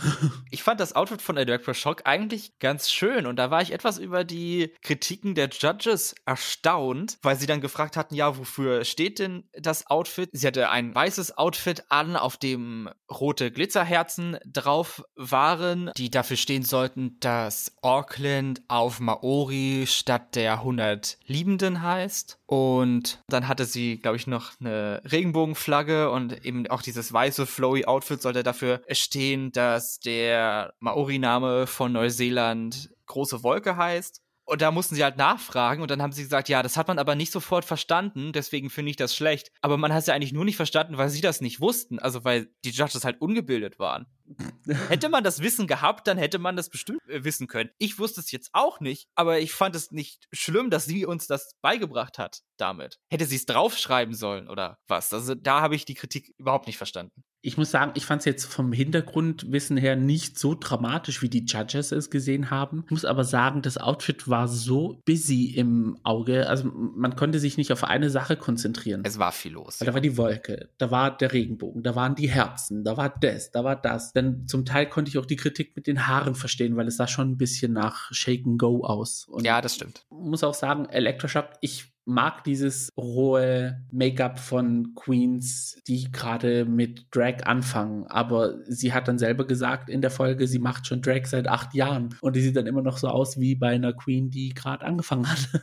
Ich 0.51 0.62
fand 0.62 0.81
das 0.81 0.95
Outfit 0.95 1.21
von 1.21 1.37
Electra 1.37 1.75
Shock 1.75 2.03
eigentlich 2.05 2.59
ganz 2.59 2.91
schön 2.91 3.27
und 3.27 3.37
da 3.37 3.51
war 3.51 3.61
ich 3.61 3.73
etwas 3.73 3.99
über 3.99 4.25
die 4.25 4.73
Kritiken 4.83 5.35
der 5.35 5.49
Judges 5.49 6.14
erstaunt, 6.25 7.19
weil 7.23 7.37
sie 7.37 7.47
dann 7.47 7.61
gefragt 7.61 7.97
hatten, 7.97 8.14
ja, 8.14 8.38
wofür 8.38 8.85
steht 8.85 9.19
denn 9.19 9.45
das 9.53 9.87
Outfit? 9.88 10.31
Sie 10.33 10.47
hatte 10.47 10.71
ein 10.71 10.95
weißes 10.95 11.37
Outfit 11.37 11.85
an, 11.91 12.17
auf 12.17 12.37
dem 12.37 12.88
rote 13.11 13.51
Glitzerherzen 13.51 14.38
drauf 14.47 15.05
waren, 15.17 15.91
die 15.97 16.11
dafür 16.11 16.37
stehen 16.37 16.62
sollten, 16.62 17.19
dass 17.21 17.77
Auckland 17.83 18.62
auf 18.69 19.01
Maori 19.01 19.85
statt 19.87 20.35
der 20.35 20.55
100 20.55 21.19
Liebenden 21.27 21.83
heißt. 21.83 22.38
Und 22.47 23.23
dann 23.29 23.49
hatte 23.49 23.67
sie, 23.67 23.99
glaube 23.99 24.17
ich, 24.17 24.27
noch 24.27 24.53
eine 24.61 25.03
Regenbogenflagge 25.05 26.11
und 26.11 26.45
eben 26.47 26.67
auch 26.69 26.81
dieses 26.81 27.12
weiße 27.12 27.47
flowy 27.47 27.85
Outfit 27.85 28.23
sollte 28.23 28.43
dafür 28.43 28.81
stehen, 28.91 29.17
dass 29.52 30.00
der 30.00 30.74
Maori-Name 30.81 31.66
von 31.66 31.92
Neuseeland 31.92 32.90
große 33.07 33.42
Wolke 33.42 33.76
heißt. 33.76 34.22
Und 34.48 34.62
da 34.62 34.70
mussten 34.70 34.94
sie 34.94 35.04
halt 35.04 35.18
nachfragen 35.18 35.83
und 35.83 35.90
dann 35.90 36.00
haben 36.00 36.12
sie 36.12 36.22
gesagt, 36.22 36.48
ja, 36.48 36.62
das 36.62 36.78
hat 36.78 36.88
man 36.88 36.98
aber 36.98 37.14
nicht 37.14 37.33
sofort 37.33 37.66
verstanden, 37.66 38.33
deswegen 38.33 38.70
finde 38.70 38.88
ich 38.88 38.96
das 38.96 39.14
schlecht. 39.14 39.50
Aber 39.61 39.76
man 39.76 39.92
hat 39.92 40.00
es 40.00 40.07
ja 40.07 40.14
eigentlich 40.14 40.33
nur 40.33 40.46
nicht 40.46 40.57
verstanden, 40.57 40.96
weil 40.96 41.11
sie 41.11 41.20
das 41.20 41.42
nicht 41.42 41.61
wussten, 41.61 41.98
also 41.98 42.24
weil 42.24 42.48
die 42.64 42.70
Judges 42.70 43.04
halt 43.04 43.20
ungebildet 43.20 43.78
waren. 43.78 44.07
Hätte 44.88 45.11
man 45.11 45.22
das 45.22 45.42
Wissen 45.42 45.66
gehabt, 45.66 46.07
dann 46.07 46.16
hätte 46.16 46.38
man 46.38 46.57
das 46.57 46.70
bestimmt 46.70 47.00
äh, 47.09 47.24
wissen 47.24 47.46
können. 47.46 47.68
Ich 47.76 47.98
wusste 47.98 48.20
es 48.20 48.31
jetzt 48.31 48.50
auch 48.54 48.81
nicht, 48.81 49.09
aber 49.14 49.38
ich 49.38 49.52
fand 49.52 49.76
es 49.76 49.90
nicht 49.90 50.28
schlimm, 50.33 50.70
dass 50.70 50.87
sie 50.87 51.04
uns 51.04 51.26
das 51.26 51.54
beigebracht 51.61 52.18
hat 52.18 52.40
damit. 52.57 52.98
Hätte 53.11 53.26
sie 53.26 53.37
es 53.37 53.44
draufschreiben 53.44 54.14
sollen 54.14 54.48
oder 54.48 54.78
was? 54.87 55.12
Also 55.12 55.35
da 55.35 55.61
habe 55.61 55.76
ich 55.76 55.85
die 55.85 55.94
Kritik 55.94 56.35
überhaupt 56.38 56.66
nicht 56.66 56.78
verstanden. 56.78 57.22
Ich 57.40 57.57
muss 57.57 57.70
sagen, 57.70 57.92
ich 57.94 58.05
fand 58.05 58.20
es 58.20 58.24
jetzt 58.24 58.44
vom 58.46 58.72
Hintergrundwissen 58.72 59.77
her 59.77 59.94
nicht 59.94 60.38
so 60.38 60.57
dramatisch, 60.59 61.22
wie 61.22 61.29
die 61.29 61.44
Judges 61.46 61.92
es 61.92 62.11
gesehen 62.11 62.51
haben. 62.51 62.83
Ich 62.87 62.90
muss 62.90 63.05
aber 63.05 63.22
sagen, 63.22 63.62
das 63.62 63.79
Outfit 63.79 64.29
war 64.29 64.48
so 64.48 65.01
busy 65.05 65.55
im 65.55 65.98
Auge. 66.03 66.48
Also 66.48 66.70
man 66.72 67.14
konnte 67.14 67.38
sich 67.38 67.57
nicht 67.57 67.72
auf 67.72 67.85
eine 67.85 68.11
Sache 68.11 68.37
konzentrieren. 68.37 69.03
Es 69.05 69.18
war 69.18 69.31
viel 69.33 69.53
los. 69.53 69.81
Weil 69.81 69.87
da 69.87 69.94
war 69.94 70.01
die 70.01 70.16
Wolke, 70.16 70.68
da 70.79 70.90
war 70.90 71.16
der 71.16 71.33
Regenbogen, 71.33 71.83
da 71.85 71.94
waren 71.94 72.16
die 72.16 72.29
Herzen, 72.29 72.83
da 72.83 72.96
war 72.96 73.09
das, 73.09 73.53
da 73.53 73.62
war 73.62 73.77
das. 73.77 74.12
Denn 74.12 74.46
zum 74.48 74.64
Teil 74.64 74.88
konnte 74.88 75.09
ich 75.11 75.18
auch 75.18 75.27
die 75.27 75.37
Kritik 75.37 75.77
mit 75.77 75.87
den 75.87 76.09
Haaren 76.09 76.35
verstehen, 76.35 76.77
weil 76.77 76.88
es 76.88 76.96
sah 76.96 77.07
schon 77.07 77.31
ein 77.31 77.37
bisschen 77.38 77.72
nach 77.72 78.12
Shake 78.12 78.46
and 78.46 78.59
Go 78.59 78.85
aus. 78.85 79.27
Und 79.29 79.44
Ja, 79.44 79.61
das 79.61 79.77
stimmt. 79.77 80.05
muss 80.11 80.42
auch 80.42 80.55
sagen, 80.55 80.87
Electroshock, 80.87 81.51
ich 81.61 81.92
mag 82.09 82.42
dieses 82.44 82.88
rohe 82.97 83.85
Make-up 83.92 84.38
von 84.40 84.94
Queens, 84.94 85.79
die 85.87 86.11
gerade 86.11 86.64
mit 86.64 87.07
Drag 87.11 87.47
anfangen. 87.47 88.07
Aber 88.07 88.57
sie 88.66 88.94
hat 88.94 89.09
dann 89.09 89.18
selber 89.18 89.47
gesagt 89.47 89.90
in 89.90 90.01
der 90.01 90.11
Folge, 90.11 90.47
sie 90.47 90.59
macht 90.59 90.87
schon 90.87 91.03
Drag 91.03 91.27
seit 91.27 91.47
acht 91.47 91.75
Jahren. 91.75 92.16
Und 92.21 92.35
die 92.35 92.40
sieht 92.40 92.57
dann 92.57 92.66
immer 92.66 92.83
noch 92.83 92.97
so 92.97 93.09
aus 93.09 93.38
wie 93.38 93.55
bei 93.55 93.68
einer 93.68 93.92
Queen, 93.92 94.31
die 94.31 94.49
gerade 94.51 94.85
angefangen 94.85 95.31
hat. 95.31 95.49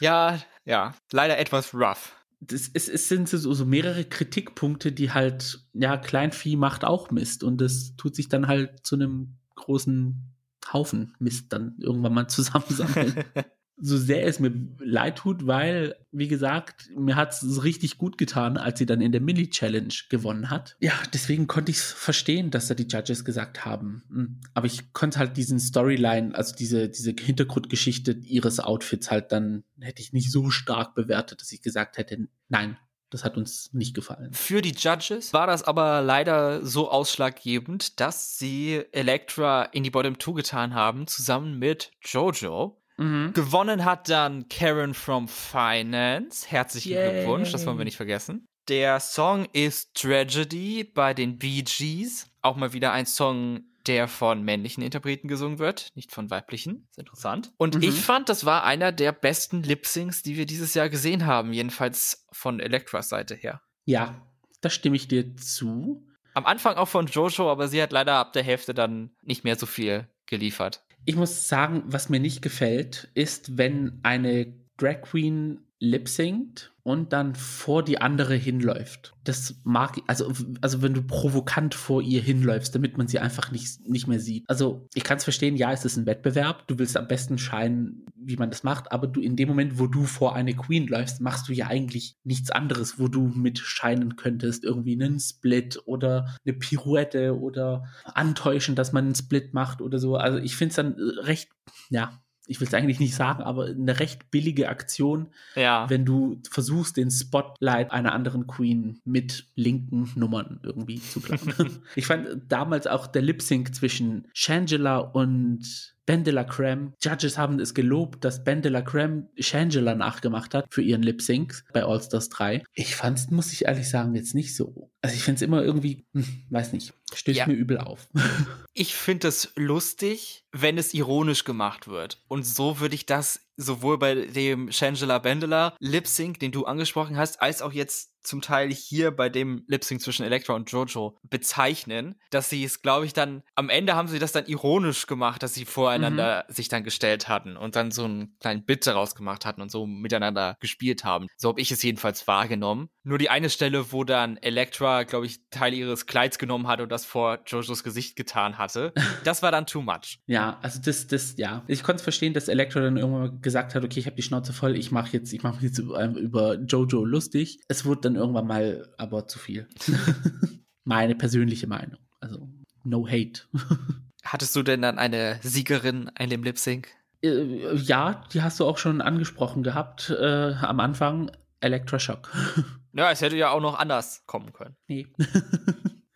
Ja, 0.00 0.38
ja, 0.64 0.94
leider 1.12 1.38
etwas 1.38 1.74
rough. 1.74 2.16
Das, 2.40 2.70
es, 2.72 2.88
es 2.88 3.08
sind 3.08 3.28
so, 3.28 3.52
so 3.52 3.66
mehrere 3.66 4.04
Kritikpunkte, 4.04 4.92
die 4.92 5.12
halt, 5.12 5.66
ja, 5.74 5.98
Kleinvieh 5.98 6.56
macht 6.56 6.84
auch 6.84 7.10
Mist. 7.10 7.44
Und 7.44 7.60
das 7.60 7.96
tut 7.96 8.16
sich 8.16 8.30
dann 8.30 8.46
halt 8.46 8.86
zu 8.86 8.94
einem 8.96 9.36
großen 9.56 10.30
Haufen 10.72 11.14
Mist 11.18 11.52
dann 11.52 11.74
irgendwann 11.78 12.14
mal 12.14 12.28
zusammensammeln. 12.28 13.24
so 13.80 13.96
sehr 13.96 14.26
es 14.26 14.38
mir 14.38 14.52
leid 14.78 15.18
tut, 15.18 15.46
weil, 15.46 15.96
wie 16.12 16.28
gesagt, 16.28 16.88
mir 16.96 17.16
hat 17.16 17.32
es 17.32 17.64
richtig 17.64 17.98
gut 17.98 18.18
getan, 18.18 18.56
als 18.56 18.78
sie 18.78 18.86
dann 18.86 19.00
in 19.00 19.12
der 19.12 19.20
Mini-Challenge 19.20 19.94
gewonnen 20.08 20.50
hat. 20.50 20.76
Ja, 20.80 20.92
deswegen 21.12 21.46
konnte 21.46 21.70
ich 21.70 21.78
es 21.78 21.92
verstehen, 21.92 22.50
dass 22.50 22.68
da 22.68 22.74
die 22.74 22.86
Judges 22.88 23.24
gesagt 23.24 23.64
haben. 23.64 24.02
Hm, 24.08 24.40
Aber 24.54 24.66
ich 24.66 24.92
konnte 24.92 25.18
halt 25.18 25.36
diesen 25.36 25.58
Storyline, 25.58 26.34
also 26.34 26.54
diese, 26.54 26.88
diese 26.88 27.14
Hintergrundgeschichte 27.18 28.12
ihres 28.24 28.60
Outfits 28.60 29.10
halt 29.10 29.32
dann, 29.32 29.64
hätte 29.80 30.02
ich 30.02 30.12
nicht 30.12 30.30
so 30.30 30.50
stark 30.50 30.94
bewertet, 30.94 31.40
dass 31.40 31.52
ich 31.52 31.62
gesagt 31.62 31.96
hätte, 31.96 32.28
nein, 32.48 32.76
das 33.10 33.24
hat 33.24 33.36
uns 33.36 33.72
nicht 33.72 33.94
gefallen. 33.94 34.32
Für 34.32 34.62
die 34.62 34.74
Judges 34.76 35.32
war 35.32 35.46
das 35.46 35.64
aber 35.64 36.00
leider 36.00 36.64
so 36.64 36.90
ausschlaggebend, 36.90 37.98
dass 38.00 38.38
sie 38.38 38.82
Elektra 38.92 39.64
in 39.64 39.82
die 39.82 39.90
Bottom 39.90 40.18
2 40.18 40.32
getan 40.32 40.74
haben, 40.74 41.06
zusammen 41.08 41.58
mit 41.58 41.90
Jojo. 42.02 42.79
Mhm. 43.00 43.32
Gewonnen 43.32 43.84
hat 43.84 44.08
dann 44.08 44.48
Karen 44.48 44.94
from 44.94 45.26
Finance. 45.26 46.46
Herzlichen 46.48 46.92
Yay. 46.92 47.12
Glückwunsch, 47.12 47.50
das 47.52 47.66
wollen 47.66 47.78
wir 47.78 47.84
nicht 47.84 47.96
vergessen. 47.96 48.46
Der 48.68 49.00
Song 49.00 49.46
ist 49.52 49.94
Tragedy 49.94 50.84
bei 50.84 51.14
den 51.14 51.38
Bee 51.38 51.62
Gees. 51.62 52.26
Auch 52.42 52.56
mal 52.56 52.72
wieder 52.72 52.92
ein 52.92 53.06
Song, 53.06 53.60
der 53.86 54.06
von 54.06 54.42
männlichen 54.42 54.82
Interpreten 54.82 55.28
gesungen 55.28 55.58
wird, 55.58 55.88
nicht 55.94 56.12
von 56.12 56.30
weiblichen. 56.30 56.86
Ist 56.90 56.98
interessant. 56.98 57.52
Und 57.56 57.76
Mhm. 57.76 57.82
ich 57.82 58.00
fand, 58.00 58.28
das 58.28 58.44
war 58.44 58.64
einer 58.64 58.92
der 58.92 59.12
besten 59.12 59.62
Lip-Syncs, 59.62 60.22
die 60.22 60.36
wir 60.36 60.44
dieses 60.46 60.74
Jahr 60.74 60.88
gesehen 60.90 61.24
haben. 61.26 61.52
Jedenfalls 61.54 62.26
von 62.30 62.60
Elektras 62.60 63.08
Seite 63.08 63.34
her. 63.34 63.62
Ja, 63.86 64.26
da 64.60 64.68
stimme 64.68 64.96
ich 64.96 65.08
dir 65.08 65.34
zu. 65.36 66.06
Am 66.34 66.44
Anfang 66.46 66.76
auch 66.76 66.86
von 66.88 67.06
Jojo, 67.06 67.50
aber 67.50 67.66
sie 67.66 67.82
hat 67.82 67.92
leider 67.92 68.14
ab 68.16 68.34
der 68.34 68.42
Hälfte 68.44 68.74
dann 68.74 69.10
nicht 69.22 69.42
mehr 69.42 69.56
so 69.56 69.66
viel 69.66 70.06
geliefert. 70.26 70.84
Ich 71.04 71.16
muss 71.16 71.48
sagen, 71.48 71.82
was 71.86 72.08
mir 72.08 72.20
nicht 72.20 72.42
gefällt, 72.42 73.10
ist, 73.14 73.56
wenn 73.56 74.00
eine 74.02 74.54
Drag 74.76 75.02
Queen 75.02 75.69
lip 75.80 76.08
singt 76.08 76.72
und 76.82 77.12
dann 77.12 77.34
vor 77.34 77.82
die 77.82 78.00
andere 78.00 78.34
hinläuft. 78.34 79.14
Das 79.24 79.56
mag 79.64 79.96
ich, 79.96 80.04
also, 80.06 80.32
also 80.60 80.82
wenn 80.82 80.92
du 80.92 81.02
provokant 81.02 81.74
vor 81.74 82.02
ihr 82.02 82.20
hinläufst, 82.20 82.74
damit 82.74 82.98
man 82.98 83.08
sie 83.08 83.18
einfach 83.18 83.50
nicht, 83.50 83.88
nicht 83.88 84.06
mehr 84.06 84.20
sieht. 84.20 84.44
Also 84.48 84.86
ich 84.94 85.04
kann 85.04 85.16
es 85.16 85.24
verstehen, 85.24 85.56
ja, 85.56 85.72
es 85.72 85.84
ist 85.84 85.96
ein 85.96 86.06
Wettbewerb, 86.06 86.66
du 86.68 86.78
willst 86.78 86.96
am 86.96 87.08
besten 87.08 87.38
scheinen, 87.38 88.06
wie 88.14 88.36
man 88.36 88.50
das 88.50 88.62
macht, 88.62 88.92
aber 88.92 89.06
du 89.06 89.20
in 89.20 89.36
dem 89.36 89.48
Moment, 89.48 89.78
wo 89.78 89.86
du 89.86 90.04
vor 90.04 90.34
eine 90.34 90.54
Queen 90.54 90.86
läufst, 90.86 91.20
machst 91.20 91.48
du 91.48 91.54
ja 91.54 91.66
eigentlich 91.66 92.16
nichts 92.24 92.50
anderes, 92.50 92.98
wo 92.98 93.08
du 93.08 93.28
mit 93.28 93.58
scheinen 93.58 94.16
könntest. 94.16 94.64
Irgendwie 94.64 95.00
einen 95.00 95.18
Split 95.18 95.80
oder 95.86 96.34
eine 96.44 96.54
Pirouette 96.54 97.38
oder 97.38 97.84
antäuschen, 98.04 98.74
dass 98.74 98.92
man 98.92 99.06
einen 99.06 99.14
Split 99.14 99.54
macht 99.54 99.80
oder 99.80 99.98
so. 99.98 100.16
Also 100.16 100.38
ich 100.38 100.56
finde 100.56 100.70
es 100.70 100.76
dann 100.76 100.94
recht, 101.24 101.50
ja, 101.88 102.20
ich 102.50 102.60
will 102.60 102.66
es 102.66 102.74
eigentlich 102.74 102.98
nicht 102.98 103.14
sagen, 103.14 103.44
aber 103.44 103.66
eine 103.66 104.00
recht 104.00 104.30
billige 104.32 104.68
Aktion, 104.68 105.28
Ja. 105.54 105.88
wenn 105.88 106.04
du 106.04 106.40
versuchst, 106.50 106.96
den 106.96 107.10
Spotlight 107.10 107.92
einer 107.92 108.12
anderen 108.12 108.48
Queen 108.48 109.00
mit 109.04 109.46
linken 109.54 110.10
Nummern 110.16 110.58
irgendwie 110.64 111.00
zu 111.00 111.20
klauen. 111.20 111.78
ich 111.94 112.06
fand 112.06 112.26
damals 112.48 112.88
auch 112.88 113.06
der 113.06 113.22
Lip 113.22 113.40
Sync 113.40 113.72
zwischen 113.74 114.26
Shangela 114.34 114.98
und 114.98 115.94
Ben 116.10 116.24
de 116.24 116.32
la 116.32 116.42
Creme. 116.42 116.92
Judges 117.00 117.38
haben 117.38 117.60
es 117.60 117.72
gelobt, 117.72 118.24
dass 118.24 118.42
Ben 118.42 118.62
de 118.62 118.68
la 118.72 118.82
Creme 118.82 119.28
Shangela 119.38 119.94
nachgemacht 119.94 120.54
hat 120.54 120.66
für 120.68 120.82
ihren 120.82 121.04
Lip 121.04 121.22
Sync 121.22 121.62
bei 121.72 121.84
All 121.84 122.02
Stars 122.02 122.28
3. 122.30 122.64
Ich 122.74 122.96
fand's, 122.96 123.30
muss 123.30 123.52
ich 123.52 123.66
ehrlich 123.66 123.88
sagen, 123.88 124.16
jetzt 124.16 124.34
nicht 124.34 124.56
so. 124.56 124.90
Also 125.02 125.14
ich 125.14 125.22
find's 125.22 125.40
immer 125.40 125.62
irgendwie, 125.62 126.04
hm, 126.12 126.26
weiß 126.50 126.72
nicht, 126.72 126.94
stößt 127.14 127.38
Ja. 127.38 127.46
mir 127.46 127.54
übel 127.54 127.78
auf. 127.78 128.08
Ich 128.72 128.94
finde 128.94 129.28
es 129.28 129.52
lustig, 129.56 130.46
wenn 130.52 130.78
es 130.78 130.94
ironisch 130.94 131.44
gemacht 131.44 131.86
wird. 131.86 132.22
Und 132.28 132.46
so 132.46 132.80
würde 132.80 132.94
ich 132.94 133.04
das 133.04 133.40
sowohl 133.56 133.98
bei 133.98 134.14
dem 134.14 134.72
Shangela 134.72 135.18
Bendela 135.18 135.76
Lip 135.80 136.06
Sync, 136.06 136.38
den 136.40 136.50
du 136.50 136.64
angesprochen 136.64 137.16
hast, 137.18 137.42
als 137.42 137.62
auch 137.62 137.72
jetzt 137.72 138.09
zum 138.22 138.42
Teil 138.42 138.70
hier 138.72 139.10
bei 139.10 139.28
dem 139.28 139.64
Lip 139.66 139.84
Sync 139.84 140.00
zwischen 140.00 140.24
Elektra 140.24 140.54
und 140.54 140.70
Jojo 140.70 141.18
bezeichnen, 141.22 142.16
dass 142.30 142.50
sie 142.50 142.64
es, 142.64 142.82
glaube 142.82 143.06
ich, 143.06 143.12
dann 143.12 143.42
am 143.54 143.68
Ende 143.68 143.94
haben 143.94 144.08
sie 144.08 144.18
das 144.18 144.32
dann 144.32 144.46
ironisch 144.46 145.06
gemacht, 145.06 145.42
dass 145.42 145.54
sie 145.54 145.64
voreinander 145.64 146.44
sich 146.48 146.68
dann 146.68 146.84
gestellt 146.84 147.28
hatten 147.28 147.56
und 147.56 147.76
dann 147.76 147.90
so 147.90 148.04
einen 148.04 148.36
kleinen 148.40 148.64
Bit 148.64 148.86
daraus 148.86 149.14
gemacht 149.14 149.46
hatten 149.46 149.60
und 149.60 149.70
so 149.70 149.86
miteinander 149.86 150.56
gespielt 150.60 151.04
haben. 151.04 151.26
So 151.36 151.48
habe 151.48 151.60
ich 151.60 151.70
es 151.70 151.82
jedenfalls 151.82 152.26
wahrgenommen. 152.26 152.88
Nur 153.02 153.18
die 153.18 153.30
eine 153.30 153.48
Stelle, 153.48 153.92
wo 153.92 154.04
dann 154.04 154.36
Elektra, 154.36 155.04
glaube 155.04 155.26
ich, 155.26 155.48
Teil 155.50 155.72
ihres 155.74 156.06
Kleids 156.06 156.38
genommen 156.38 156.66
hat 156.68 156.80
und 156.80 156.90
das 156.90 157.04
vor 157.04 157.40
Jojos 157.46 157.82
Gesicht 157.82 158.16
getan 158.16 158.58
hatte, 158.58 158.92
das 159.24 159.42
war 159.42 159.50
dann 159.50 159.66
too 159.66 159.82
much. 159.82 160.20
Ja, 160.26 160.58
also 160.62 160.80
das, 160.84 161.06
das, 161.06 161.34
ja. 161.36 161.64
Ich 161.66 161.82
konnte 161.82 161.96
es 161.96 162.02
verstehen, 162.02 162.34
dass 162.34 162.48
Elektra 162.48 162.80
dann 162.80 162.96
irgendwann 162.96 163.40
gesagt 163.40 163.74
hat, 163.74 163.84
okay, 163.84 164.00
ich 164.00 164.06
habe 164.06 164.16
die 164.16 164.22
Schnauze 164.22 164.52
voll, 164.52 164.76
ich 164.76 164.90
mache 164.90 165.12
jetzt, 165.12 165.32
ich 165.32 165.42
mache 165.42 165.64
jetzt 165.64 165.78
über, 165.78 166.04
über 166.06 166.54
Jojo 166.60 167.04
lustig. 167.04 167.60
Es 167.68 167.84
wurde 167.84 168.02
dann 168.02 168.09
irgendwann 168.16 168.46
mal 168.46 168.88
aber 168.98 169.26
zu 169.26 169.38
viel. 169.38 169.68
Meine 170.84 171.14
persönliche 171.14 171.66
Meinung. 171.66 171.98
Also 172.20 172.48
no 172.84 173.06
hate. 173.06 173.42
Hattest 174.22 174.54
du 174.54 174.62
denn 174.62 174.82
dann 174.82 174.98
eine 174.98 175.38
Siegerin 175.42 176.10
in 176.18 176.30
dem 176.30 176.42
Lip 176.42 176.58
Sync? 176.58 176.88
Äh, 177.22 177.74
ja, 177.74 178.24
die 178.32 178.42
hast 178.42 178.60
du 178.60 178.66
auch 178.66 178.78
schon 178.78 179.00
angesprochen 179.00 179.62
gehabt 179.62 180.10
äh, 180.10 180.54
am 180.60 180.80
Anfang. 180.80 181.30
Electroshock. 181.60 182.30
Ja, 182.92 183.12
es 183.12 183.22
hätte 183.22 183.36
ja 183.36 183.50
auch 183.50 183.60
noch 183.60 183.78
anders 183.78 184.26
kommen 184.26 184.52
können. 184.52 184.76
Nee. 184.88 185.06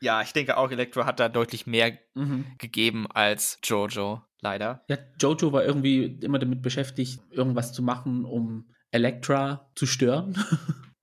ja, 0.00 0.22
ich 0.22 0.32
denke 0.32 0.56
auch, 0.56 0.72
Electro 0.72 1.04
hat 1.04 1.20
da 1.20 1.28
deutlich 1.28 1.68
mehr 1.68 1.96
mhm. 2.14 2.46
gegeben 2.58 3.06
als 3.08 3.60
Jojo, 3.62 4.22
leider. 4.40 4.84
Ja, 4.88 4.98
Jojo 5.20 5.52
war 5.52 5.64
irgendwie 5.64 6.18
immer 6.20 6.40
damit 6.40 6.62
beschäftigt, 6.62 7.20
irgendwas 7.30 7.72
zu 7.72 7.82
machen, 7.82 8.24
um 8.24 8.70
Elektra 8.90 9.70
zu 9.76 9.86
stören. 9.86 10.36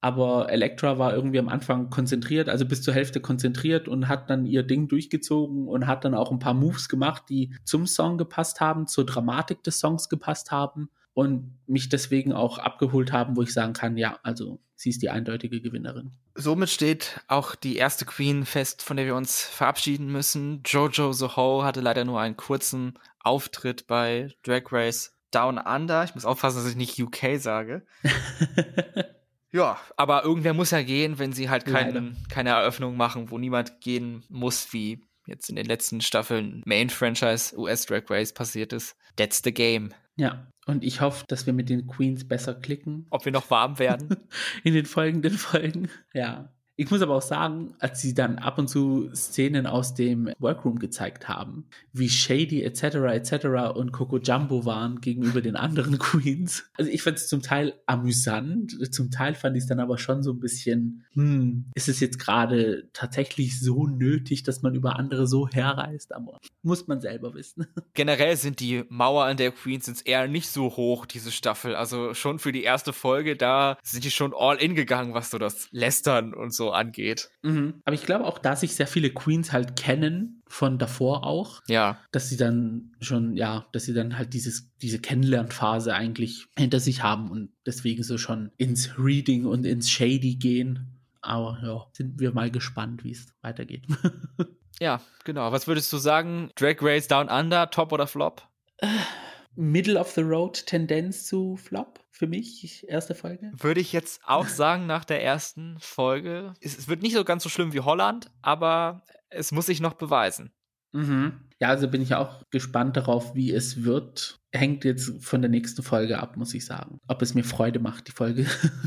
Aber 0.02 0.50
Elektra 0.50 0.98
war 0.98 1.14
irgendwie 1.14 1.38
am 1.38 1.48
Anfang 1.48 1.92
konzentriert, 1.92 2.50
also 2.50 2.66
bis 2.66 2.82
zur 2.82 2.96
Hälfte 2.96 3.22
konzentriert 3.22 3.88
und 3.88 4.08
hat 4.08 4.30
dann 4.32 4.48
ihr 4.48 4.64
Ding 4.64 4.88
durchgezogen 4.88 5.68
und 5.68 5.86
hat 5.86 6.04
dann 6.04 6.16
auch 6.16 6.32
ein 6.32 6.40
paar 6.40 6.56
Moves 6.56 6.90
gemacht, 6.90 7.24
die 7.30 7.54
zum 7.64 7.86
Song 7.86 8.18
gepasst 8.18 8.60
haben, 8.60 8.88
zur 8.88 9.06
Dramatik 9.06 9.64
des 9.64 9.80
Songs 9.80 10.10
gepasst 10.10 10.52
haben 10.52 10.90
und 11.14 11.58
mich 11.68 11.90
deswegen 11.90 12.34
auch 12.34 12.58
abgeholt 12.58 13.12
haben, 13.12 13.36
wo 13.36 13.44
ich 13.44 13.54
sagen 13.54 13.74
kann, 13.74 13.96
ja, 13.96 14.20
also 14.24 14.60
sie 14.76 14.90
ist 14.90 15.04
die 15.04 15.10
eindeutige 15.10 15.62
Gewinnerin. 15.62 16.14
Somit 16.34 16.70
steht 16.70 17.22
auch 17.28 17.54
die 17.54 17.76
erste 17.76 18.06
Queen 18.06 18.46
fest, 18.46 18.82
von 18.82 18.98
der 18.98 19.06
wir 19.06 19.16
uns 19.16 19.44
verabschieden 19.44 20.12
müssen. 20.12 20.64
Jojo 20.66 21.14
Soho 21.14 21.64
hatte 21.64 21.82
leider 21.82 22.06
nur 22.06 22.20
einen 22.20 22.38
kurzen 22.38 22.98
Auftritt 23.20 23.86
bei 23.86 24.34
Drag 24.44 24.64
Race 24.72 25.16
Down 25.30 25.58
Under. 25.60 26.04
Ich 26.04 26.16
muss 26.16 26.26
aufpassen, 26.26 26.58
dass 26.58 26.72
ich 26.72 26.76
nicht 26.76 27.00
UK 27.00 27.40
sage. 27.40 27.84
Ja, 29.52 29.78
aber 29.98 30.24
irgendwer 30.24 30.54
muss 30.54 30.72
ja 30.72 30.82
gehen, 30.82 31.20
wenn 31.20 31.34
sie 31.34 31.50
halt 31.50 31.66
kein, 31.66 32.16
keine 32.30 32.52
Eröffnung 32.52 32.96
machen, 32.96 33.32
wo 33.32 33.38
niemand 33.38 33.82
gehen 33.82 34.24
muss, 34.30 34.72
wie 34.72 35.04
jetzt 35.26 35.50
in 35.50 35.56
den 35.56 35.66
letzten 35.66 36.02
Staffeln 36.02 36.62
Main 36.66 36.90
Franchise 36.90 37.58
US 37.58 37.86
Drag 37.86 38.04
Race 38.10 38.34
passiert 38.34 38.74
ist. 38.74 38.96
That's 39.18 39.42
the 39.44 39.54
game. 39.54 39.94
Ja, 40.16 40.48
und 40.66 40.84
ich 40.84 41.02
hoffe, 41.02 41.26
dass 41.28 41.46
wir 41.46 41.54
mit 41.54 41.70
den 41.70 41.88
Queens 41.88 42.28
besser 42.28 42.54
klicken. 42.54 43.08
Ob 43.10 43.26
wir 43.26 43.32
noch 43.32 43.50
warm 43.50 43.80
werden? 43.80 44.18
in 44.64 44.74
den 44.74 44.86
folgenden 44.86 45.34
Folgen. 45.34 45.90
Ja. 46.14 46.54
Ich 46.82 46.89
muss 46.89 47.04
aber 47.04 47.13
auch 47.13 47.22
sagen, 47.22 47.76
als 47.78 48.02
sie 48.02 48.15
dann 48.15 48.39
ab 48.39 48.58
und 48.58 48.67
zu 48.67 49.12
Szenen 49.13 49.67
aus 49.67 49.94
dem 49.94 50.32
Workroom 50.39 50.80
gezeigt 50.80 51.28
haben, 51.28 51.65
wie 51.94 52.10
shady 52.10 52.63
etc. 52.63 52.84
etc. 53.13 53.76
und 53.76 53.91
Coco 53.91 54.17
Jumbo 54.17 54.65
waren 54.65 55.00
gegenüber 55.00 55.41
den 55.41 55.56
anderen 55.56 56.00
Queens. 56.00 56.63
Also 56.74 56.89
ich 56.89 57.04
fand 57.04 57.17
es 57.17 57.28
zum 57.28 57.44
Teil 57.44 57.76
amüsant, 57.86 58.91
zum 58.91 59.12
Teil 59.12 59.36
fand 59.36 59.58
ich 59.58 59.62
es 59.62 59.70
dann 59.70 59.80
aber 59.80 60.00
schon 60.00 60.24
so 60.24 60.32
ein 60.32 60.39
bisschen, 60.39 61.06
hm, 61.13 61.65
ist 61.76 61.88
es 61.88 62.00
jetzt 62.00 62.17
gerade 62.17 62.89
tatsächlich 62.94 63.60
so 63.60 63.86
nötig, 63.86 64.41
dass 64.41 64.63
man 64.63 64.74
über 64.74 64.98
andere 64.98 65.28
so 65.28 65.48
herreist? 65.48 66.15
Aber 66.15 66.39
muss 66.63 66.88
man 66.88 67.00
selber 67.00 67.36
wissen. 67.36 67.67
Generell 67.94 68.38
sind 68.38 68.60
die 68.60 68.86
Mauern 68.89 69.38
der 69.38 69.52
Queens 69.52 69.86
jetzt 69.86 70.08
eher 70.08 70.28
nicht 70.28 70.50
so 70.50 70.76
hoch, 70.78 71.06
diese 71.06 71.32
Staffel. 71.32 71.76
Also 71.76 72.15
schon 72.15 72.39
für 72.39 72.52
die 72.52 72.63
erste 72.63 72.91
Folge, 72.91 73.38
da 73.38 73.78
sind 73.84 74.04
die 74.04 74.10
schon 74.10 74.34
all 74.36 74.58
in 74.58 74.74
gegangen, 74.74 75.13
was 75.13 75.30
so 75.30 75.38
das 75.38 75.67
Lästern 75.70 76.34
und 76.34 76.56
so 76.56 76.71
angeht. 76.72 77.30
Mhm. 77.42 77.82
Aber 77.86 77.94
ich 77.94 78.06
glaube 78.06 78.26
auch, 78.26 78.38
da 78.38 78.56
sich 78.56 78.76
sehr 78.76 78.88
viele 78.88 79.10
Queens 79.10 79.52
halt 79.52 79.76
kennen, 79.76 80.42
von 80.48 80.78
davor 80.78 81.26
auch. 81.26 81.62
Ja. 81.68 81.98
Dass 82.12 82.30
sie 82.30 82.38
dann 82.38 82.92
schon, 83.00 83.36
ja, 83.36 83.66
dass 83.72 83.86
sie 83.86 83.94
dann 83.94 84.18
halt 84.18 84.34
dieses, 84.34 84.70
diese 84.82 85.00
Kennenlernphase 85.00 85.94
eigentlich 85.94 86.48
hinter 86.58 86.80
sich 86.80 87.04
haben 87.04 87.32
und 87.32 87.50
deswegen 87.66 88.04
so 88.04 88.18
schon 88.18 88.52
ins 88.58 88.98
Reading 88.98 89.46
und 89.46 89.66
ins 89.66 89.90
Shady 89.90 90.36
gehen. 90.36 91.00
Aber 91.22 91.60
ja, 91.64 91.86
sind 91.94 92.20
wir 92.20 92.34
mal 92.34 92.52
gespannt, 92.52 93.04
wie 93.04 93.12
es 93.12 93.28
weitergeht. 93.42 93.86
ja, 94.80 95.02
genau. 95.24 95.52
Was 95.52 95.68
würdest 95.68 95.92
du 95.94 95.98
sagen? 95.98 96.50
Drag 96.56 96.78
Race 96.82 97.08
Down 97.08 97.30
Under, 97.30 97.70
Top 97.70 97.94
oder 97.94 98.08
Flop? 98.08 98.48
Middle 99.56 100.00
of 100.00 100.12
the 100.12 100.22
Road 100.22 100.66
Tendenz 100.66 101.26
zu 101.26 101.58
Flop 101.58 102.00
für 102.10 102.28
mich, 102.28 102.86
erste 102.88 103.16
Folge. 103.16 103.52
Würde 103.58 103.82
ich 103.82 103.94
jetzt 103.94 104.22
auch 104.26 104.48
sagen 104.48 104.86
nach 104.86 105.06
der 105.06 105.24
ersten 105.24 105.78
Folge. 105.80 106.54
Es, 106.62 106.88
wird 106.88 107.02
nicht 107.02 107.16
so 107.16 107.24
ganz 107.24 107.44
so 107.44 107.50
schlimm 107.50 107.74
wie 107.74 107.80
Holland, 107.80 108.32
aber 108.42 109.04
es 109.30 109.52
muss 109.52 109.66
sich 109.66 109.82
noch 109.82 109.94
beweisen. 109.94 110.52
Mhm. 110.94 111.50
Ja, 111.60 111.70
also 111.70 111.88
bin 111.88 112.02
ich 112.02 112.16
auch 112.16 112.44
gespannt 112.50 112.98
darauf, 112.98 113.36
wie 113.36 113.52
es 113.54 113.84
wird. 113.84 114.40
Hängt 114.52 114.84
jetzt 114.84 115.24
von 115.24 115.42
der 115.42 115.50
nächsten 115.50 115.84
Folge 115.84 116.20
ab, 116.20 116.36
muss 116.36 116.54
ich 116.54 116.66
sagen. 116.66 117.00
Ob 117.08 117.22
es 117.22 117.34
mir 117.34 117.44
Freude 117.44 117.80
macht, 117.80 118.08
die 118.08 118.12
Folge, 118.12 118.46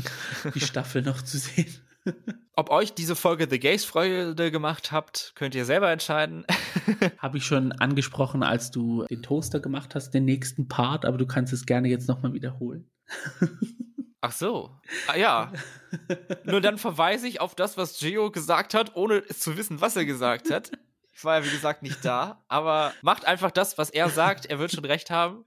die 0.53 0.59
Staffel 0.61 1.01
noch 1.01 1.21
zu 1.21 1.37
sehen. 1.37 1.73
Ob 2.55 2.69
euch 2.69 2.93
diese 2.93 3.15
Folge 3.15 3.47
The 3.49 3.59
Gays 3.59 3.85
Freude 3.85 4.51
gemacht 4.51 4.91
habt, 4.91 5.33
könnt 5.35 5.55
ihr 5.55 5.65
selber 5.65 5.91
entscheiden. 5.91 6.45
Habe 7.17 7.37
ich 7.37 7.45
schon 7.45 7.71
angesprochen, 7.73 8.43
als 8.43 8.71
du 8.71 9.05
den 9.05 9.23
Toaster 9.23 9.59
gemacht 9.59 9.95
hast, 9.95 10.11
den 10.11 10.25
nächsten 10.25 10.67
Part, 10.67 11.05
aber 11.05 11.17
du 11.17 11.25
kannst 11.25 11.53
es 11.53 11.65
gerne 11.65 11.89
jetzt 11.89 12.07
nochmal 12.07 12.33
wiederholen. 12.33 12.89
Ach 14.21 14.31
so. 14.31 14.71
Ah, 15.07 15.17
ja. 15.17 15.53
Nur 16.45 16.59
dann 16.59 16.77
verweise 16.79 17.27
ich 17.27 17.41
auf 17.41 17.53
das, 17.53 17.77
was 17.77 17.99
Geo 17.99 18.31
gesagt 18.31 18.73
hat, 18.73 18.95
ohne 18.95 19.23
zu 19.27 19.55
wissen, 19.55 19.81
was 19.81 19.95
er 19.95 20.05
gesagt 20.05 20.49
hat. 20.49 20.71
Ich 21.13 21.23
war 21.23 21.39
ja, 21.39 21.45
wie 21.45 21.51
gesagt, 21.51 21.83
nicht 21.83 22.03
da, 22.03 22.43
aber 22.47 22.91
macht 23.01 23.25
einfach 23.25 23.51
das, 23.51 23.77
was 23.77 23.89
er 23.89 24.09
sagt. 24.09 24.47
Er 24.47 24.59
wird 24.59 24.71
schon 24.71 24.83
recht 24.83 25.11
haben. 25.11 25.45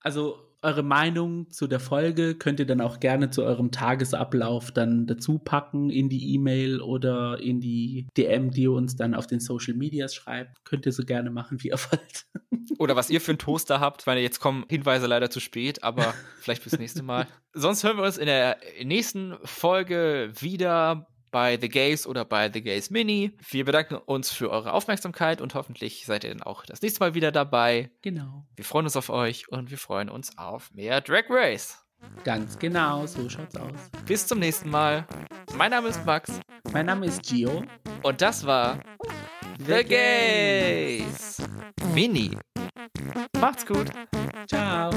Also, 0.00 0.38
eure 0.64 0.82
Meinung 0.82 1.50
zu 1.50 1.66
der 1.66 1.80
Folge 1.80 2.34
könnt 2.34 2.58
ihr 2.58 2.66
dann 2.66 2.80
auch 2.80 2.98
gerne 2.98 3.30
zu 3.30 3.44
eurem 3.44 3.70
Tagesablauf 3.70 4.72
dann 4.72 5.06
dazu 5.06 5.38
packen 5.38 5.90
in 5.90 6.08
die 6.08 6.34
E-Mail 6.34 6.80
oder 6.80 7.38
in 7.40 7.60
die 7.60 8.08
DM, 8.16 8.50
die 8.50 8.62
ihr 8.62 8.72
uns 8.72 8.96
dann 8.96 9.14
auf 9.14 9.26
den 9.26 9.40
Social 9.40 9.74
Medias 9.74 10.14
schreibt. 10.14 10.64
Könnt 10.64 10.86
ihr 10.86 10.92
so 10.92 11.04
gerne 11.04 11.30
machen, 11.30 11.62
wie 11.62 11.68
ihr 11.68 11.78
wollt. 11.90 12.26
Oder 12.78 12.96
was 12.96 13.10
ihr 13.10 13.20
für 13.20 13.32
einen 13.32 13.38
Toaster 13.38 13.80
habt, 13.80 14.06
weil 14.06 14.18
jetzt 14.18 14.40
kommen 14.40 14.64
Hinweise 14.68 15.06
leider 15.06 15.30
zu 15.30 15.40
spät, 15.40 15.82
aber 15.82 16.14
vielleicht 16.40 16.62
fürs 16.62 16.78
nächste 16.78 17.02
Mal. 17.02 17.26
Sonst 17.52 17.84
hören 17.84 17.96
wir 17.98 18.04
uns 18.04 18.18
in 18.18 18.26
der 18.26 18.56
nächsten 18.82 19.34
Folge 19.44 20.32
wieder 20.40 21.06
bei 21.34 21.58
The 21.60 21.68
Gays 21.68 22.06
oder 22.06 22.24
bei 22.24 22.48
The 22.48 22.62
Gays 22.62 22.90
Mini. 22.90 23.32
Wir 23.50 23.64
bedanken 23.64 23.96
uns 23.96 24.30
für 24.30 24.50
eure 24.50 24.72
Aufmerksamkeit 24.72 25.40
und 25.40 25.56
hoffentlich 25.56 26.06
seid 26.06 26.22
ihr 26.22 26.30
dann 26.30 26.44
auch 26.44 26.64
das 26.64 26.80
nächste 26.80 27.00
Mal 27.00 27.14
wieder 27.14 27.32
dabei. 27.32 27.90
Genau. 28.02 28.46
Wir 28.54 28.64
freuen 28.64 28.86
uns 28.86 28.96
auf 28.96 29.10
euch 29.10 29.48
und 29.48 29.68
wir 29.72 29.78
freuen 29.78 30.08
uns 30.08 30.38
auf 30.38 30.72
mehr 30.74 31.00
Drag 31.00 31.24
Race. 31.28 31.84
Ganz 32.22 32.56
genau, 32.56 33.04
so 33.06 33.28
schaut's 33.28 33.56
aus. 33.56 33.90
Bis 34.06 34.28
zum 34.28 34.38
nächsten 34.38 34.70
Mal. 34.70 35.08
Mein 35.56 35.72
Name 35.72 35.88
ist 35.88 36.06
Max. 36.06 36.38
Mein 36.72 36.86
Name 36.86 37.06
ist 37.06 37.24
Gio. 37.24 37.64
Und 38.04 38.22
das 38.22 38.46
war 38.46 38.78
The, 39.58 39.78
The 39.78 39.84
Gays 39.84 41.42
Mini. 41.92 42.30
Macht's 43.40 43.66
gut. 43.66 43.90
Ciao. 44.46 44.92